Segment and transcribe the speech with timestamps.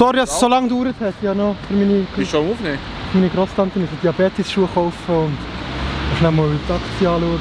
[0.00, 1.12] Sorry, dass es so lange gedauert hat.
[1.22, 2.78] Habe noch für meine, Bist du schon am Aufnehmen?
[3.12, 5.36] meine Grosstante müssen Diabetes-Schuhe kaufen und
[6.18, 7.38] schnell mal die Aktie anschauen.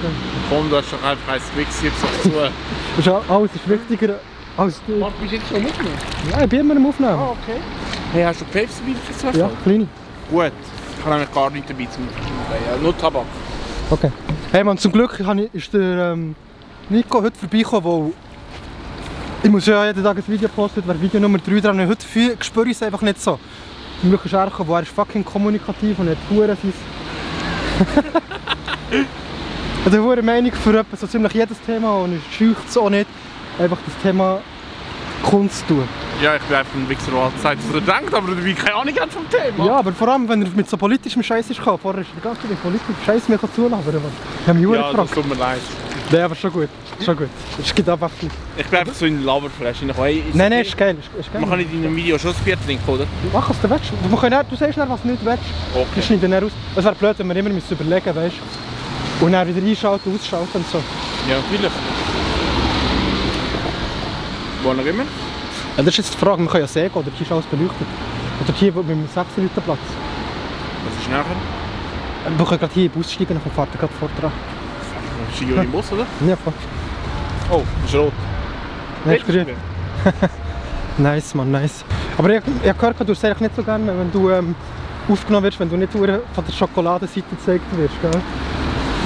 [0.49, 2.31] Komm, du hast doch einfach eins Gewix, gib's doch zu.
[2.31, 2.51] Das
[2.97, 4.15] ist auch- alles ist wichtiger
[4.57, 4.91] als die...
[4.91, 5.95] Marc, bist du jetzt schon am Aufnehmen?
[6.31, 7.13] Ja, ich bin immer am Aufnehmen.
[7.13, 7.59] Ah, okay.
[8.11, 9.87] Hey, hast du Pepsi für zwei Ja, kleine.
[10.29, 10.51] Gut.
[10.97, 13.23] Ich habe nämlich gar nichts dabei zum ja, Nur Tabak.
[13.89, 14.11] Okay.
[14.51, 15.17] Hey man, zum Glück
[15.53, 16.35] ist der ähm,
[16.89, 18.13] Nico heute vorbeigekommen, weil
[19.43, 21.89] ich muss ja jeden Tag ein Video posten, wer Video Nummer 3 dran ist.
[21.89, 23.39] Heute spüre ich es einfach nicht so.
[24.01, 26.73] Glück ist er er ist fucking kommunikativ und hat Huren sein...
[29.79, 32.77] Er hat eine hohe Meinung für etwa so ziemlich jedes Thema und er scheucht es
[32.77, 33.07] auch nicht,
[33.57, 34.41] einfach das Thema
[35.23, 35.89] Kunst zu tun.
[36.21, 38.95] Ja, ich bin einfach ein Wichser, der sagt, was er denkt, aber dabei keine Ahnung
[38.99, 39.65] hat vom Thema.
[39.65, 41.59] Ja, aber vor allem, wenn er mit so politischem Scheiß ist.
[41.59, 44.01] Vorher ist er ganz viel politischem Scheiß mir zulabern.
[44.41, 45.13] Ich habe mich ja ja, das gefragt.
[45.13, 45.61] tut mir leid.
[46.11, 46.69] Nein, aber schon gut.
[47.05, 47.29] Schon gut.
[47.61, 48.09] Es gibt einfach...
[48.57, 49.19] Ich bin einfach so in.
[49.95, 50.97] Hey, ist Nein, nein, ist geil.
[50.99, 51.41] Ist, ist geil.
[51.41, 53.05] Man kann in deinem Video schon ein Bier trinken, oder?
[53.31, 53.91] Mach was du willst.
[54.09, 55.43] Wir können du sagst nicht, was du nicht willst.
[55.73, 56.01] Wir Okay.
[56.01, 56.51] schneiden dann aus.
[56.75, 58.35] Es wäre blöd, wenn wir immer müssen überlegen weißt
[59.21, 60.79] Und dann wieder einschalten, ausschalten und so.
[61.29, 61.71] Ja, natürlich.
[64.63, 65.03] Wo noch immer?
[65.03, 67.87] Ja, das ist jetzt die Frage, wir können ja sehen, oder hier ist alles beleuchtet.
[68.43, 69.79] Oder hier mit dem 6 Leuten Platz.
[70.85, 71.25] Was ist nachher?
[72.35, 74.31] Wir können gerade hier in den Bus steigen, dann fahren wir gerade vor dran.
[75.39, 76.05] Die im Bus, oder?
[76.27, 76.53] Ja, voll.
[77.51, 78.13] Oh, ist rot.
[79.05, 79.47] Nein, ist grün.
[80.99, 81.85] Nice, man, nice.
[82.17, 84.53] Aber ich, ich habe gehört, du es eigentlich nicht so gerne, wenn du ähm,
[85.07, 88.21] aufgenommen wirst, wenn du nicht von der Schokoladenseite gezeigt wirst, gell?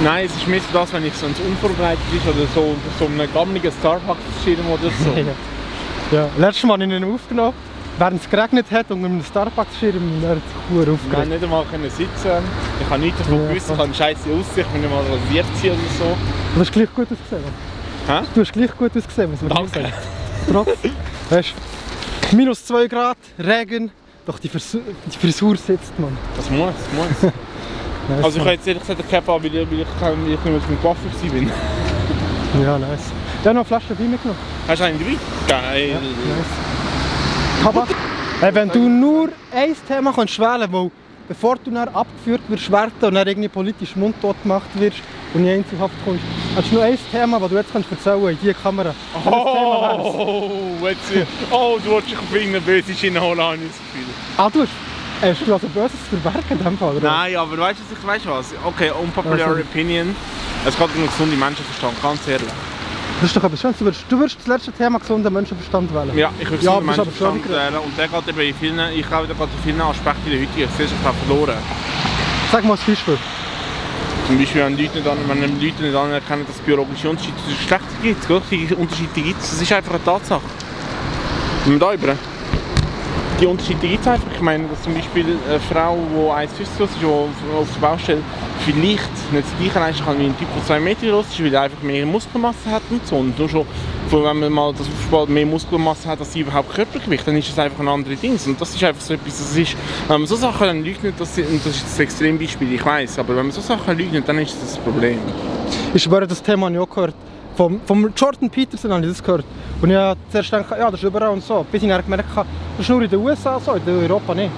[0.02, 3.06] Nein, es ist mehr so das, wenn ich so ins Unvorbereitet ist oder so so
[3.06, 6.16] einem gammeligen Starbucks-Schirm oder so.
[6.16, 6.28] ja.
[6.36, 7.54] Letztes Mal habe ich ihn aufgenommen,
[7.98, 9.94] während es geregnet hat und mit einem Starbucks-Schirm
[10.26, 11.28] hat sich verdammt Ich konnte aufgeregt.
[11.30, 12.30] nicht einmal können sitzen.
[12.80, 13.66] Ich habe nichts davon Ja, gewusst.
[13.66, 16.16] Ich habe eine scheisse Aussicht, wenn ich mal rasiert ziehe oder so.
[16.54, 17.44] Du hast gleich gut ausgesehen.
[18.06, 18.20] Hä?
[18.34, 19.70] Du hast gleich gut ausgesehen, muss man Danke.
[19.70, 19.92] sagen.
[20.50, 20.68] Trotz,
[21.30, 21.54] weißt
[22.32, 23.90] minus 2 Grad, Regen,
[24.26, 26.16] doch die, Frisur, die Frisur sitzt, man.
[26.36, 27.32] Das muss, das muss.
[28.06, 30.28] Nice, Also ich habe jetzt ehrlich gesagt eine Cap weil ich, weil ich, weil ich
[30.28, 31.50] nicht mehr mit gewesen bin.
[32.62, 32.88] Ja, nice.
[33.40, 34.38] Ich habe noch eine Flasche Wein mitgenommen.
[34.68, 35.16] Hast du einen dabei?
[35.48, 35.88] Geil.
[35.94, 37.62] Nice.
[37.62, 37.88] Tabak.
[38.40, 40.90] Hey, wenn du nur ein Thema kannst wählen weil
[41.28, 44.98] bevor du dann abgeführt wirst, werden und dann irgendwie politisch mundtot gemacht wirst
[45.32, 46.22] und in Einzelhaft kommst,
[46.54, 48.94] hast du nur ein Thema, das du jetzt kannst erzählen in diese Kamera.
[49.14, 49.34] Wär's?
[49.34, 54.14] Oh, jetzt, oh, du willst dich auf irgendeine böse Schiene holen, habe ich das Gefühl.
[54.36, 54.70] Ah, du hast,
[55.22, 57.08] hast du also Böses zu verbergen in dem Fall, oder?
[57.08, 58.46] Nein, aber weißt du, ich weißt was?
[58.64, 59.62] Okay, unpopular sorry.
[59.62, 60.14] opinion.
[60.66, 62.48] Es geht um einen gesunden Menschenverstand, ganz ehrlich.
[63.20, 63.78] Das ist doch etwas Schönes.
[63.78, 66.16] Du würdest, du würdest das letzte Thema gesunden Menschenverstand wählen.
[66.16, 69.26] Ja, ich will Ja, gesunden Menschenverstand wählen und der geht eben in vielen, ich glaube,
[69.26, 71.56] der geht in vielen Aspekten in der heutigen Gesellschaft verloren.
[72.52, 73.18] Sag mal ein Beispiel.
[74.26, 78.02] Zum Beispiel, wenn Leute nicht, wenn Leute nicht anerkennen, dass es biologische Unterschiede zwischen Geschlechtern
[78.02, 78.78] gibt.
[78.78, 80.42] Unterschiede gibt es, das ist einfach eine Tatsache.
[81.64, 82.16] Wenn wir da über
[83.40, 84.30] die Unterschiede gibt es einfach.
[84.34, 88.22] Ich meine, dass zum Beispiel eine Frau, die 1,50 groß ist, die auf der Baustelle
[88.64, 91.54] vielleicht nicht das gleiche leisten kann wie ein Typ, der 2 Meter groß ist, weil
[91.54, 93.16] er einfach mehr Muskelmasse hat und so.
[93.16, 93.66] Und nur schon,
[94.10, 97.58] wenn man mal das aufspart, mehr Muskelmasse hat als sie überhaupt Körpergewicht, dann ist das
[97.58, 98.38] einfach ein anderes Ding.
[98.46, 99.76] Und das ist einfach so etwas, das ist,
[100.08, 103.46] wenn man so Sachen dann leugnet, das, das ist ein Extrembeispiel, ich weiß, aber wenn
[103.46, 105.18] man so Sachen leugnet, dann ist das ein Problem.
[105.92, 107.14] Ich schwöre, das Thema habe ich auch gehört.
[107.56, 109.44] Vom, vom Jordan Peterson habe ich das gehört.
[109.80, 111.64] Und ich habe zuerst gedacht, ja, das ist überall und so.
[111.70, 114.50] Bis ich dann gemerkt habe, das ist nur in den USA so, in Europa nicht.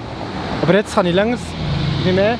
[0.61, 1.37] Aber jetzt habe ich länger
[2.03, 2.37] wie mehr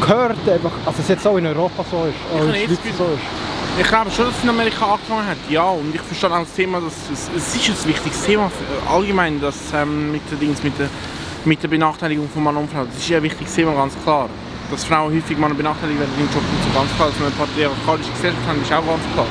[0.00, 2.14] gehört, einfach, also es jetzt auch in Europa so ist.
[2.32, 3.46] Auch in der Schweiz so ist.
[3.78, 5.64] Ich glaube schon, dass es in Amerika angefangen hat, ja.
[5.64, 9.40] Und ich verstehe auch das Thema, dass es, es ist ein wichtiges Thema für, allgemein,
[9.40, 10.88] dass ähm, mit, der Dings, mit, der,
[11.44, 12.84] mit der Benachteiligung von Mann und Frau.
[12.84, 14.28] Das ist ein wichtiges Thema, ganz klar.
[14.70, 17.08] Dass Frauen häufig mal benachteiligt werden im Job und so ganz klar.
[17.08, 19.30] Dass wir eine patriarchalische Gesellschaft haben, ist auch ganz klar.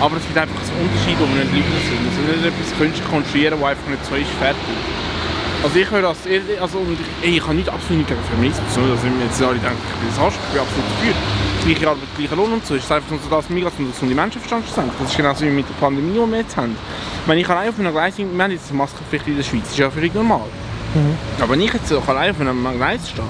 [0.00, 2.04] Aber es gibt einfach einen Unterschied, wo wir nicht Leute sind.
[2.04, 4.76] Also nicht etwas künstlich konstruieren, was einfach nicht so ist, fertig.
[5.64, 6.18] Also ich höre das,
[6.60, 9.24] also und ich, ey, ich habe nicht absolut nichts gegen Feminismus, nur dass ich mir
[9.24, 11.14] jetzt alle denken, ich bin das Arsch, ich bin absolut dafür.
[11.64, 14.66] Gleiche Arbeit, gleicher Lohn und so, es ist einfach so das mega und gesunde Menschenverstand
[14.66, 15.00] schlussendlich.
[15.00, 16.76] Das ist genauso wie mit der Pandemie, die wir jetzt haben.
[17.24, 19.72] Wenn ich allein auf einer Gleis, wir haben jetzt eine Maskenpflicht in der Schweiz, das
[19.72, 20.44] ist ja völlig normal.
[21.40, 23.24] Aber wenn ich jetzt allein auf einem Gleis stehe,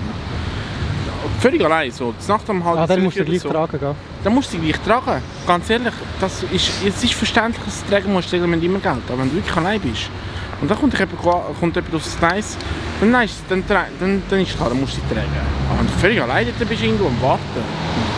[1.41, 3.95] völlig allein, so, das Nacht um halb Ah, dann musst du gleich so, tragen gehen.
[4.23, 5.23] dann musst du gleich tragen.
[5.47, 8.97] Ganz ehrlich, das ist, es ist verständlich, dass du tragen musst, Reglement immer Geld.
[9.09, 10.11] Aber wenn du wirklich allein bist
[10.61, 11.19] und dann kommt jemand,
[11.61, 12.57] kommt jemand aufs Gleis,
[13.01, 15.29] dann, nein, dann, dann, dann ist klar, dann musst du sie tragen.
[15.71, 17.43] Aber wenn du völlig allein dort bist, irgendwo am Warten,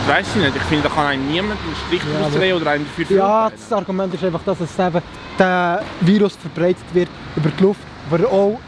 [0.03, 2.71] ich weiss ich nicht, ich finde, da kann einen niemand einen Strich Ja, drehen oder
[2.71, 5.01] einen dafür Ja, das Argument ist einfach, dass es eben
[5.39, 8.59] der Virus verbreitet wird über die Luft, aber auch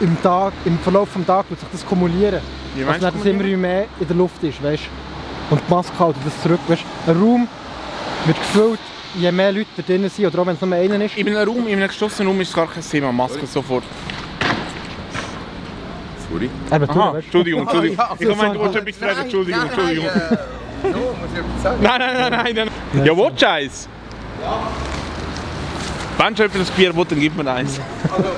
[0.00, 2.40] im, Tag, im Verlauf des Tages wird sich das kumulieren.
[2.74, 4.84] Wie Also meinst dass du es immer mehr in der Luft ist, weißt
[5.50, 7.48] Und die Maske hält das zurück, weißt Ein Raum
[8.26, 8.80] wird gefüllt,
[9.18, 11.16] je mehr Leute da drinnen sind, oder auch wenn es nur einer ist.
[11.16, 13.84] In einem Raum, in einem geschlossenen Raum ist es gar kein Thema, Maske sofort.
[16.30, 16.50] Zürich.
[16.72, 17.16] Eben, du, Aha, du.
[17.16, 17.98] Entschuldigung, Entschuldigung.
[17.98, 19.20] Ah, ja, ich gemeint, du so- wolltest etwas fragen.
[19.22, 20.06] Entschuldigung, Entschuldigung.
[20.06, 21.82] Nein, no, muss ich etwas sagen?
[21.82, 22.70] Nein, nein, nein, nein.
[22.92, 23.04] nein.
[23.06, 23.88] Ja, was Scheiß?
[26.18, 27.80] Wenn schon jemand ein Bier will, dann gib mir eins.
[28.10, 28.28] Also,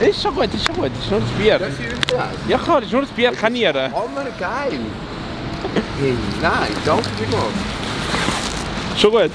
[0.00, 0.90] Ist schon gut, ist schon gut.
[1.00, 1.58] Ist nur ein Bier.
[1.58, 1.78] Das ist.
[2.48, 3.92] Ja klar, ist nur ein Bier, keine Nieren.
[3.92, 4.78] Hammer geil.
[6.00, 7.52] Hey, nein, danke vielmals.
[8.96, 9.20] Schon gut.
[9.22, 9.34] Also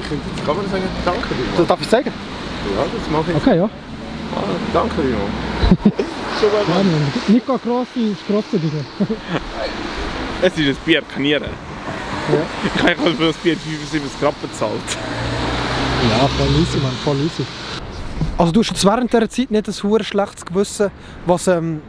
[0.00, 1.68] ich könnte jetzt, kann man sagen, danke Das vielmals?
[1.68, 2.12] darf ich sagen?
[2.76, 3.36] Ja, das mache ich.
[3.36, 3.64] Okay, ja.
[3.64, 4.40] Ah,
[4.72, 5.94] danke vielmals.
[6.40, 6.68] Schon gut.
[6.68, 7.12] Mann.
[7.28, 8.84] Nico Grossi, grosse Dinge.
[10.42, 11.44] Es ist ein Bier, keine Nieren.
[11.44, 12.38] Ja.
[12.74, 14.72] Ich habe für das Bier 75 Grad bezahlt.
[16.10, 17.44] Ja, voll easy, Mann, voll easy.
[18.36, 20.90] Also du hast während dieser Zeit nicht ein hure schlechtes Gewissen,
[21.26, 21.80] was ähm,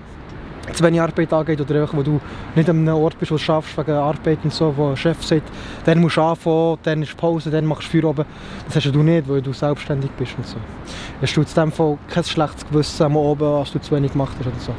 [0.67, 2.19] jetzt wenn Arbeit angeht oder wo du
[2.55, 5.23] nicht an einem Ort bist, wo du schaffst wegen Arbeit und so, wo der Chef
[5.23, 5.49] sagt,
[5.85, 8.27] dann musst du anfangen, dann ist Pause, dann machst du Feierabend.
[8.65, 10.57] Das hast du nicht, weil du selbstständig bist und so.
[11.21, 14.35] Hast du in dem Fall kein schlechtes Gewissen am Oben, als du zu wenig gemacht
[14.39, 14.73] hast oder so?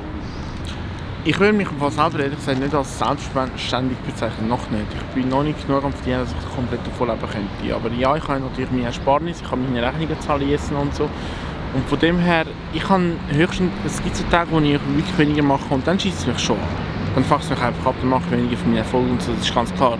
[1.28, 4.84] Ich würde mich selber ehrlich gesagt nicht als selbstständig bezeichnen, noch nicht.
[4.94, 7.74] Ich bin noch nicht genug am Verdienen, dass ich komplett davon könnte.
[7.74, 11.10] Aber ja, ich habe natürlich meine Ersparnisse, ich habe meine Rechnungen zahlen lassen und so.
[11.74, 15.42] Und von dem her, ich kann höchstens, es gibt so Tage, wo ich wirklich weniger
[15.42, 16.95] mache und dann schießt es mich schon an.
[17.16, 19.32] Dann fuckt es mich einfach ab, dann mache ich weniger für meine Erfolge und so,
[19.32, 19.96] das ist ganz klar.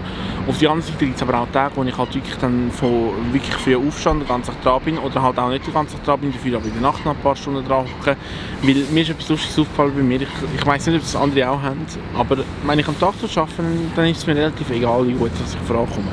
[0.46, 3.10] Auf der anderen Seite gibt es aber auch Tage, wo ich halt wirklich dann von
[3.32, 6.04] wirklich früh aufstehe, den ganzen Tag dran bin oder halt auch nicht den ganzen Tag
[6.04, 8.18] dran bin, dafür aber in der Nacht noch ein paar Stunden dran hocke.
[8.60, 11.48] Weil mir ist etwas Lustiges aufgefallen bei mir, ich, ich weiss nicht, ob das andere
[11.48, 11.86] auch haben,
[12.18, 12.36] aber
[12.66, 13.62] wenn ich am Tag arbeite,
[13.96, 16.12] dann ist es mir relativ egal, wie gut dass ich vorankomme.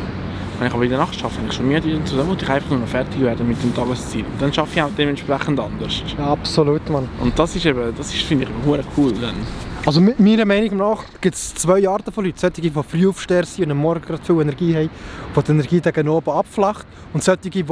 [0.57, 2.49] Wenn ich aber in der Nacht arbeite, wenn ich schon müde so, dann muss ich
[2.49, 4.23] einfach nur noch fertig werden mit dem Tagesziel.
[4.23, 6.01] Und dann arbeite ich auch dementsprechend anders.
[6.17, 7.09] Ja, absolut, Mann.
[7.19, 8.49] Und das ist eben, das ist, finde ich,
[8.97, 9.35] cool dann.
[9.85, 12.37] Also me- meiner Meinung nach gibt es zwei Arten von Leuten.
[12.37, 14.89] Solche, die früh aufstehen und am Morgen gerade viel Energie haben,
[15.33, 16.85] wo die Energie dann oben abflacht.
[17.11, 17.65] Und solche, die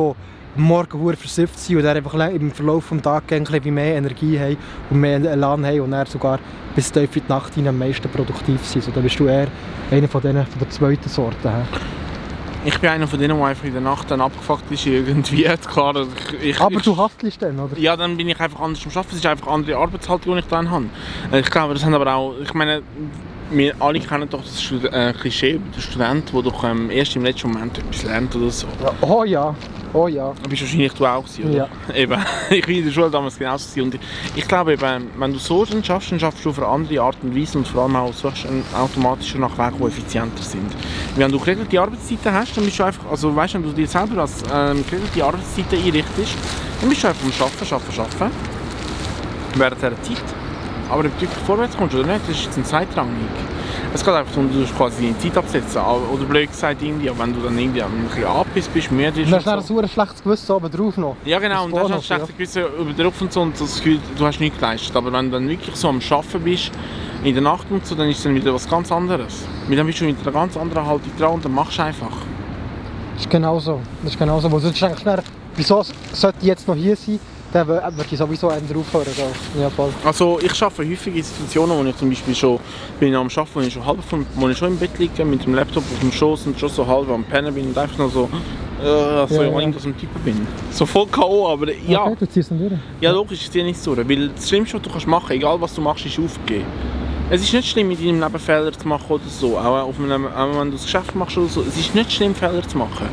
[0.57, 4.37] Morgen hure versifft sind und dann einfach im Verlauf des Tages ein bisschen mehr Energie
[4.37, 4.57] haben
[4.89, 6.39] und mehr Elan haben und dann sogar
[6.75, 8.83] bis tief in die Nacht hinein am meisten produktiv sind.
[8.83, 9.47] So, dann bist du eher
[9.89, 11.49] einer von denen von der zweiten Sorte.
[12.63, 15.43] Ich bin einer von denen, der einfach in der Nacht dann abgefuckt ist irgendwie.
[15.71, 15.95] Klar,
[16.39, 17.77] ich, ich, Aber du hastelst dann, oder?
[17.77, 19.09] Ja, dann bin ich einfach anders am Arbeiten.
[19.11, 20.85] Es ist einfach eine andere Arbeitshaltung, die ich dann habe.
[21.31, 22.83] Äh, Ich glaube, das haben aber auch, ich meine,
[23.49, 27.23] wir alle kennen doch das äh, Klischee über den Student, der doch ähm, erst im
[27.23, 28.67] letzten Moment etwas lernt oder so.
[28.83, 28.93] Ja.
[29.01, 29.55] Oh ja,
[29.93, 30.33] oh ja.
[30.41, 31.57] Du bist wahrscheinlich du auch gewesen, oder?
[31.57, 31.67] Ja.
[31.95, 32.25] Eben.
[32.49, 33.85] Ich bin in der Schule damals genauso gewesen.
[33.85, 34.01] und ich,
[34.35, 37.17] ich glaube eben, wenn du so dann schaffst, dann schaffst du auf eine andere Art
[37.21, 40.71] und Weise und vor allem auch suchst einen automatischen nach Wegen, die effizienter sind.
[41.15, 43.87] Wenn du geregelte Arbeitszeiten hast, dann bist du einfach, also weißt du, wenn du dir
[43.87, 46.35] selber als ähm, geregelte Arbeitszeiten einrichtest,
[46.79, 48.31] dann bist du einfach am Arbeiten, Arbeiten, Arbeiten.
[49.55, 50.40] Während dieser Zeit.
[50.91, 53.15] Aber ob du vorwärts kommst oder nicht, das ist jetzt ein zweitrangig.
[53.93, 55.81] Es geht einfach darum, du musst quasi deine Zeit absetzen.
[55.81, 59.45] Oder blöd gesagt, irgendwie, wenn du dann irgendwie ein bisschen abgepisst bist, müde bist hast
[59.45, 59.79] du und dann so.
[59.79, 61.15] ein schlechtes Gewissen oben drauf noch.
[61.23, 63.75] Ja genau, und dann hast du ein schlechtes Gewissen über Rupf und so und das
[63.77, 64.95] Gefühl, du hast nichts geleistet.
[64.95, 66.71] Aber wenn du dann wirklich so am Arbeiten bist,
[67.23, 69.45] in der Nacht und so, dann ist es dann wieder was ganz anderes.
[69.67, 72.17] Weil dann bist du mit einer ganz anderen Haltung dran und dann machst du einfach.
[73.13, 73.79] Das ist genau so.
[74.03, 74.51] Das ist genau so.
[74.51, 74.71] Wo du
[75.55, 77.19] wieso sollte ich jetzt noch hier sein?
[77.53, 79.05] Dann wür- würde ich sowieso einen aufhören.
[79.15, 79.59] So.
[79.61, 79.89] Ja, voll.
[80.05, 82.59] Also ich arbeite häufig in Situationen, wo ich zum Beispiel schon
[82.99, 85.43] bin am Arbeiten, wo ich schon halb vom, wo ich schon im Bett liege mit
[85.45, 88.11] dem Laptop auf dem Schoß und schon so halb am Pennen bin und einfach noch
[88.11, 88.29] so,
[88.81, 90.47] äh, so Ja, ja, irgendwas am Typen bin.
[90.71, 92.05] So voll K.O., aber ja.
[92.05, 92.71] Okay, du ziehst durch.
[93.01, 93.97] Ja, logisch ist dir nicht so.
[93.97, 96.65] Weil das Schlimmste, was du kannst machen egal was du machst, ist aufgeben.
[97.29, 99.57] Es ist nicht schlimm, in deinem Leben Fehler zu machen oder so.
[99.57, 101.61] Auch, auf einem, auch wenn du das Geschäft machst oder so.
[101.61, 103.07] Es ist nicht schlimm, Fehler zu machen.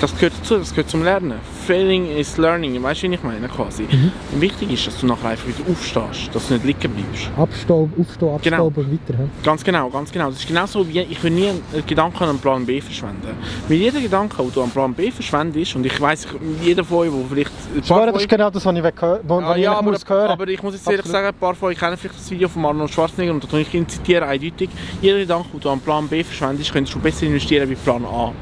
[0.00, 1.34] Das gehört dazu, das gehört zum Lernen.
[1.66, 3.84] Failing is learning, weißt du, wie ich meine quasi.
[4.32, 7.28] Und wichtig ist, dass du nachher einfach wieder aufstehst, dass du nicht liegen bleibst.
[7.36, 8.66] Abstauben, aufstehen, abstauben Genau.
[8.66, 9.18] und weiter.
[9.18, 9.28] hä?
[9.42, 10.30] Ganz genau, ganz genau.
[10.30, 13.28] Das ist genauso wie, ich will nie einen Gedanken an Plan B verschwenden.
[13.68, 16.26] Weil jeder Gedanke, den du an Plan B verschwendest, und ich weiss,
[16.62, 17.86] jeder von euch, der vielleicht...
[17.86, 20.30] schwöre, das ist genau das, was ich, hören- was Ah, ich ja, aber, muss hören
[20.30, 21.12] aber ich muss jetzt ehrlich Absolut.
[21.16, 23.60] sagen, ein paar von euch kennen vielleicht das Video von Arnold Schwarzenegger und da tue
[23.62, 24.70] ich ihn zitieren eindeutig.
[25.02, 28.32] Jeder Gedanke, den du an Plan B verschwendest, könntest du besser investieren wie Plan A.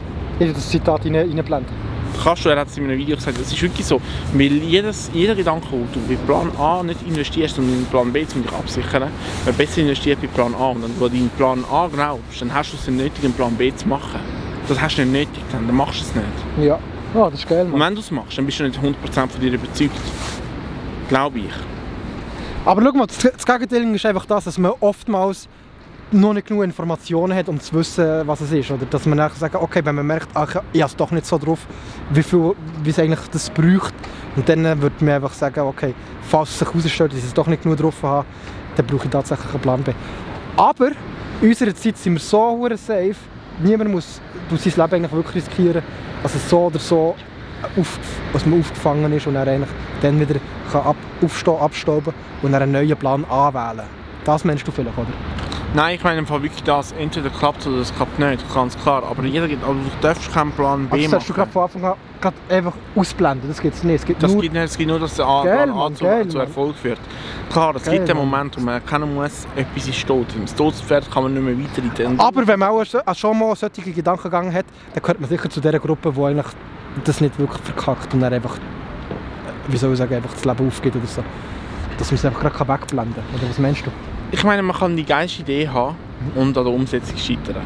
[0.40, 1.93] Ich das Zitat rein- reinblenden.
[2.22, 4.00] Kannst du, er hat es in einem Video gesagt, das ist wirklich so.
[4.32, 8.24] Weil jedes, jeder Gedanke, den du bei Plan A nicht investierst, sondern in Plan B,
[8.34, 9.04] um dich abzusichern,
[9.44, 10.68] wird besser investiert bei Plan A.
[10.70, 13.34] Und wenn du an deinen Plan A glaubst, dann hast du es nicht nötig, einen
[13.34, 14.20] Plan B zu machen.
[14.68, 16.66] Das hast du nicht nötig, dann, dann machst du es nicht.
[16.68, 16.78] Ja.
[17.14, 17.80] Ja, das ist geil, Und Mann.
[17.90, 19.92] wenn du es machst, dann bist du nicht 100% von dir überzeugt.
[21.08, 21.44] Glaube ich.
[22.64, 25.48] Aber schau mal, das, das Gegenteil ist einfach das, dass man oftmals
[26.14, 28.70] noch nicht genug Informationen hat, um zu wissen, was es ist.
[28.70, 31.26] Oder dass man nachher sagt, okay, wenn man merkt, ach, ich habe es doch nicht
[31.26, 31.66] so drauf,
[32.10, 33.94] wie viel wie es eigentlich das braucht.
[34.36, 37.46] Und dann würde man einfach sagen, okay, falls es sich herausstellt, dass ich es doch
[37.46, 38.26] nicht genug drauf habe,
[38.76, 39.92] dann brauche ich tatsächlich einen Plan B.
[40.56, 40.90] Aber
[41.40, 43.16] in unserer Zeit sind wir so safe,
[43.62, 45.82] niemand muss sein Leben eigentlich wirklich riskieren,
[46.22, 47.14] dass es so oder so
[47.76, 47.98] auf,
[48.32, 49.70] dass man aufgefangen ist und er eigentlich
[50.02, 50.38] dann wieder
[50.70, 53.86] kann ab, aufstehen, abstauben und dann einen neuen Plan anwählen.
[54.24, 55.08] Das meinst du vielleicht, oder?
[55.74, 59.02] Nein, ich meine im Fall wirklich das, entweder klappt oder es klappt nicht, ganz klar.
[59.10, 61.18] Aber jeder gibt, also du darfst keinen Plan B das machen.
[61.20, 63.96] hast du gerade von Anfang an gerade einfach ausblenden, das gibt es nicht.
[63.96, 66.04] Es gibt Das nur, gibt nicht, es gibt nur, dass der A, Plan A zu,
[66.04, 66.38] geil, zu.
[66.38, 67.00] Erfolg führt.
[67.50, 68.18] Klar, es Geil, gibt Mann.
[68.30, 70.26] Moment, wo man erkennen muss, etwas ist tot.
[70.40, 72.20] Das totes Pferd kann man nicht mehr weiterreiten.
[72.20, 75.60] aber wenn man auch schon mal solche Gedanken gegangen hat, dann gehört man sicher zu
[75.60, 76.46] dieser Gruppe, die eigentlich
[77.02, 78.60] das nicht wirklich verkackt und dann einfach, äh,
[79.66, 81.24] wie soll ich sagen, einfach das Leben aufgibt oder so.
[81.98, 83.40] Dass man es einfach gerade wegblenden kann.
[83.40, 83.90] Oder was meinst du?
[84.34, 85.94] Ich meine, man kann die geilste Idee haben
[86.34, 87.64] und an der Umsetzung scheitern.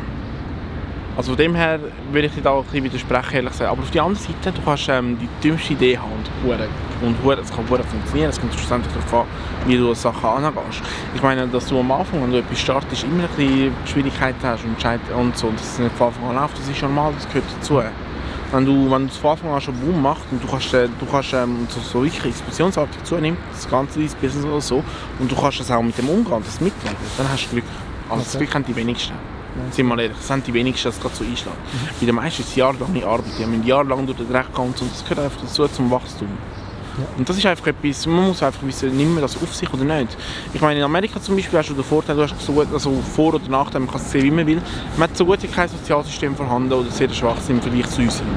[1.17, 1.81] Also von dem her
[2.13, 3.71] würde ich dir da ein bisschen widersprechen, ehrlich gesagt.
[3.71, 6.69] Aber auf der anderen Seite, du kannst ähm, die dümmste Idee haben und hure
[7.01, 8.29] und hure, kann hure funktionieren.
[8.29, 9.27] Es kommt schlussendlich darauf an,
[9.67, 10.83] wie du Sachen angehst.
[11.15, 14.63] Ich meine, dass du am Anfang, wenn du etwas startest, immer ein bisschen Schwierigkeiten hast
[14.63, 17.27] und, und so, und dass es nicht von Anfang an läuft, das ist normal, das
[17.29, 17.81] gehört dazu.
[18.51, 21.35] Wenn du, wenn du Anfang an schon Boom machst und du kannst, äh, du kannst
[21.35, 24.83] ähm, so, so wirklich explosionsartig zunimmt, das ganze dein Business oder so,
[25.19, 27.65] und du kannst das auch mit dem umgehen, das mitnehmen, dann hast du Glück.
[28.09, 28.45] Also das Okay.
[28.45, 29.13] Glück haben die wenigsten.
[29.71, 31.59] Sind wir mal ehrlich, das haben die wenigsten, das gerade so einschlagen.
[32.01, 34.93] Bei den meisten ist es jahrelange Arbeit, die haben jahrelang durch den Dreck gegangen und
[34.93, 36.29] das gehört einfach dazu zum Wachstum.
[37.17, 39.85] Und das ist einfach etwas, man muss einfach wissen, nimmt man das auf sich oder
[39.85, 40.17] nicht.
[40.53, 43.03] Ich meine, in Amerika zum Beispiel hast du den Vorteil, du hast so gut, also
[43.15, 44.61] Vor- oder Nachteil, man kann es sehen, wie man will.
[44.97, 48.29] Man hat so gut wie kein Sozialsystem vorhanden oder sehr schwach im Vergleich zu unserem.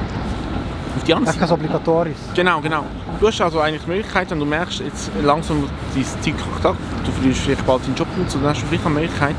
[0.96, 2.20] Auf die andere Das ist kein obligatorisches.
[2.34, 2.84] Genau, genau.
[3.18, 5.64] Du hast also eigentlich die Möglichkeit, wenn du merkst, jetzt langsam
[5.94, 8.66] dein Zeug kackt ab, du verlierst vielleicht bald deinen Job und so, dann hast du
[8.66, 9.36] vielleicht eine Möglichkeit,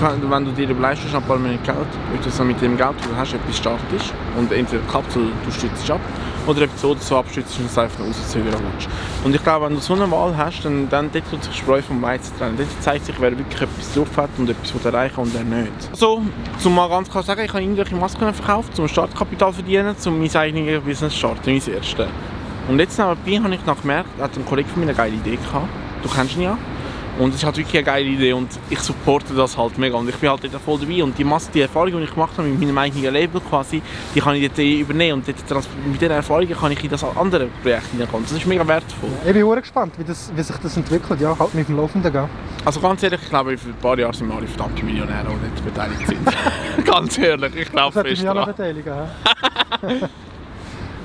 [0.00, 2.94] wenn du dir überlegst, du hast ein paar Monate Geld, ob du mit dem Geld,
[2.98, 6.00] das du hast, etwas startest und entweder klappt es oder du stützt ab
[6.46, 8.88] oder du so abstützt und es einfach noch rauszögern willst.
[9.24, 11.82] Und ich glaube, wenn du so eine Wahl hast, dann, dann dort tut sich Spreu
[11.82, 12.56] vom Weizen trennen.
[12.56, 15.72] Dort zeigt sich, wer wirklich etwas drauf hat und etwas erreichen und wer nicht.
[15.90, 16.22] Also,
[16.58, 20.34] zum mal ganz klar sagen, ich habe irgendwelche Masken verkauft, zum Startkapital verdienen, um mein
[20.34, 22.06] eigenes Business zu starten, mein erstes.
[22.68, 25.36] Und jetzt nebenbei habe ich noch gemerkt, hat ein Kollege von mir eine geile Idee
[25.36, 25.68] gehabt.
[26.02, 26.58] Du kennst ihn ja.
[27.18, 29.96] Und es ist halt wirklich eine geile Idee und ich supporte das halt mega.
[29.96, 31.02] Und ich bin halt dort voll dabei.
[31.02, 33.80] Und die Masse, die Erfahrung, die ich gemacht habe mit meinem eigenen Label quasi,
[34.14, 35.22] die kann ich dort übernehmen.
[35.22, 38.26] Und mit dieser Erfahrung kann ich in das andere Projekt hineinkommen.
[38.26, 39.10] Das ist mega wertvoll.
[39.26, 41.20] Ich bin sehr gespannt, wie, das, wie sich das entwickelt.
[41.20, 42.28] Ja, halt mit dem Laufenden gehen.
[42.64, 45.50] Also ganz ehrlich, ich glaube, für ein paar Jahre sind wir alle verdammte Millionäre, die
[45.50, 46.84] nicht beteiligt sind.
[46.84, 48.44] ganz ehrlich, ich glaube fest mich dran.
[48.44, 48.92] beteiligen.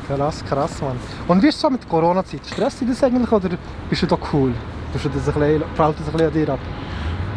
[0.07, 0.97] krass, krass, Mann.
[1.27, 2.41] Und wie ist es so mit Corona-Zeit?
[2.51, 3.49] Stresst dich das eigentlich oder
[3.89, 4.53] bist du da cool?
[4.93, 6.59] Tust du das ein bisschen, fällt das ein bisschen an dir ab?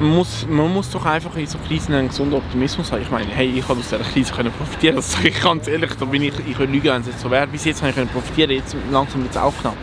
[0.01, 3.03] Man muss, man muss doch einfach in so Krisen einen gesunden Optimismus haben.
[3.03, 4.97] Ich meine, hey, ich habe aus dieser Krise können profitieren.
[4.97, 5.93] Das sage ich ganz ehrlich.
[5.99, 7.47] Da bin ich, ich lügen, wenn es jetzt so wäre.
[7.47, 8.51] Bis jetzt habe ich können profitieren.
[8.51, 9.77] Jetzt langsam wird es auch knapp.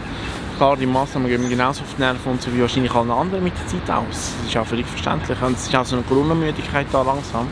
[0.57, 3.43] Klar, die Massnahmen gehen mir genauso auf die Nerven und so wie wahrscheinlich alle anderen
[3.43, 4.33] mit der Zeit aus.
[4.37, 5.41] Das ist auch völlig verständlich.
[5.41, 7.47] Und es ist auch so eine Corona-Müdigkeit da langsam.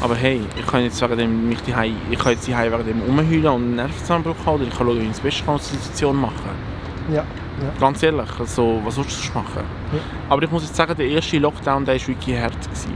[0.00, 1.74] Aber hey, ich kann jetzt wegen dem mich die
[2.10, 5.00] ich kann jetzt die wegen dem rumheulen und einen Nervenzusammenbruch haben oder ich kann schauen,
[5.00, 6.50] wie ich das Beste aus der Situation machen
[7.12, 7.24] Ja.
[7.62, 7.80] Ja.
[7.80, 9.64] Ganz ehrlich, also, was sollst du machen?
[9.92, 9.98] Ja.
[10.28, 12.60] Aber ich muss jetzt sagen, der erste Lockdown der war wirklich hart.
[12.62, 12.92] Gewesen.